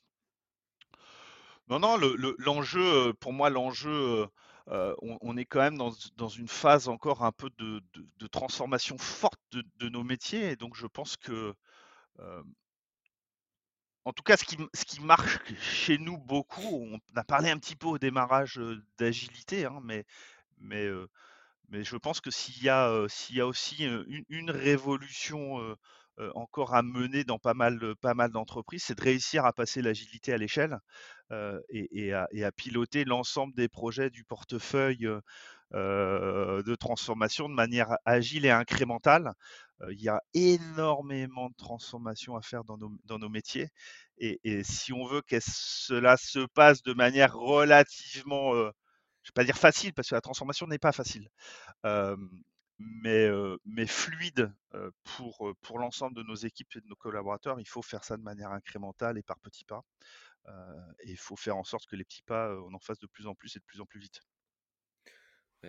[1.69, 1.97] Non, non,
[2.39, 4.27] l'enjeu, le, pour moi, l'enjeu,
[4.69, 8.27] euh, on, on, est quand même dans, dans, une phase encore un peu de, de,
[8.27, 10.51] transformation forte de, nos métiers.
[10.51, 11.55] Et donc, je pense que
[12.19, 12.43] euh,
[14.05, 17.59] en tout cas, ce qui, ce qui marche chez nous beaucoup, on a parlé un
[17.59, 18.61] petit peu au démarrage
[18.99, 20.05] d'agilité, hein, mais,
[20.59, 20.87] mais,
[21.71, 23.85] mais je pense que s'il y, a, s'il y a aussi
[24.29, 25.77] une, révolution
[26.35, 30.33] encore à mener dans pas mal, pas mal d'entreprises, c'est de réussir à passer l'agilité
[30.33, 30.79] à l'échelle
[31.71, 35.09] et, à, piloter l'ensemble des projets du portefeuille
[35.73, 39.33] de transformation de manière agile et incrémentale.
[39.91, 43.69] il y a énormément de transformations à faire dans nos, dans nos métiers.
[44.19, 48.53] Et, si on veut que cela se passe de manière relativement,
[49.23, 51.29] je ne vais pas dire facile, parce que la transformation n'est pas facile,
[52.79, 53.29] mais,
[53.67, 54.53] mais fluide
[55.05, 58.23] pour, pour l'ensemble de nos équipes et de nos collaborateurs, il faut faire ça de
[58.23, 59.85] manière incrémentale et par petits pas.
[61.01, 63.27] et il faut faire en sorte que les petits pas, on en fasse de plus
[63.27, 64.21] en plus et de plus en plus vite.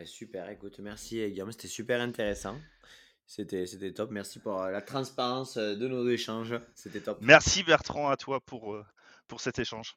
[0.05, 2.59] super, écoute, merci Guillaume, c'était super intéressant.
[3.27, 4.11] C'était, c'était top.
[4.11, 6.59] Merci pour la transparence de nos échanges.
[6.75, 7.19] C'était top.
[7.21, 8.77] Merci Bertrand à toi pour,
[9.27, 9.95] pour cet échange.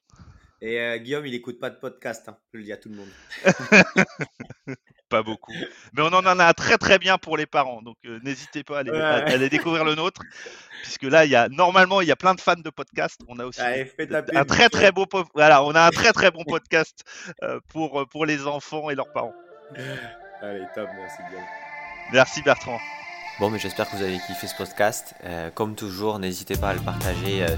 [0.66, 3.08] Et Guillaume, il n'écoute pas de podcast, hein, je le dis à tout le monde.
[5.10, 5.52] pas beaucoup.
[5.92, 7.82] Mais on en a très très bien pour les parents.
[7.82, 10.22] Donc n'hésitez pas à aller, découvrir le nôtre.
[10.82, 13.20] Puisque là, il y a normalement il y a plein de fans de podcast.
[13.28, 15.04] On a aussi un très très beau
[15.34, 17.04] voilà, on a un très très bon podcast
[17.68, 19.34] pour, pour les enfants et leurs parents.
[20.40, 21.44] Allez, top, merci Guillaume.
[22.10, 22.78] Merci Bertrand.
[23.40, 25.14] Bon, mais j'espère que vous avez kiffé ce podcast.
[25.24, 27.56] Euh, comme toujours, n'hésitez pas à le partager euh,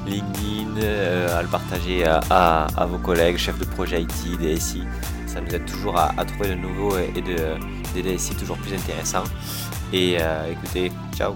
[0.00, 4.82] sur euh, LinkedIn, à le partager à, vos collègues, chefs de projet IT, DSI.
[5.26, 7.56] Ça nous aide toujours à, trouver de nouveaux et de,
[7.94, 9.24] des DSI toujours plus intéressants.
[9.92, 10.16] Et
[10.50, 11.34] écoutez, ciao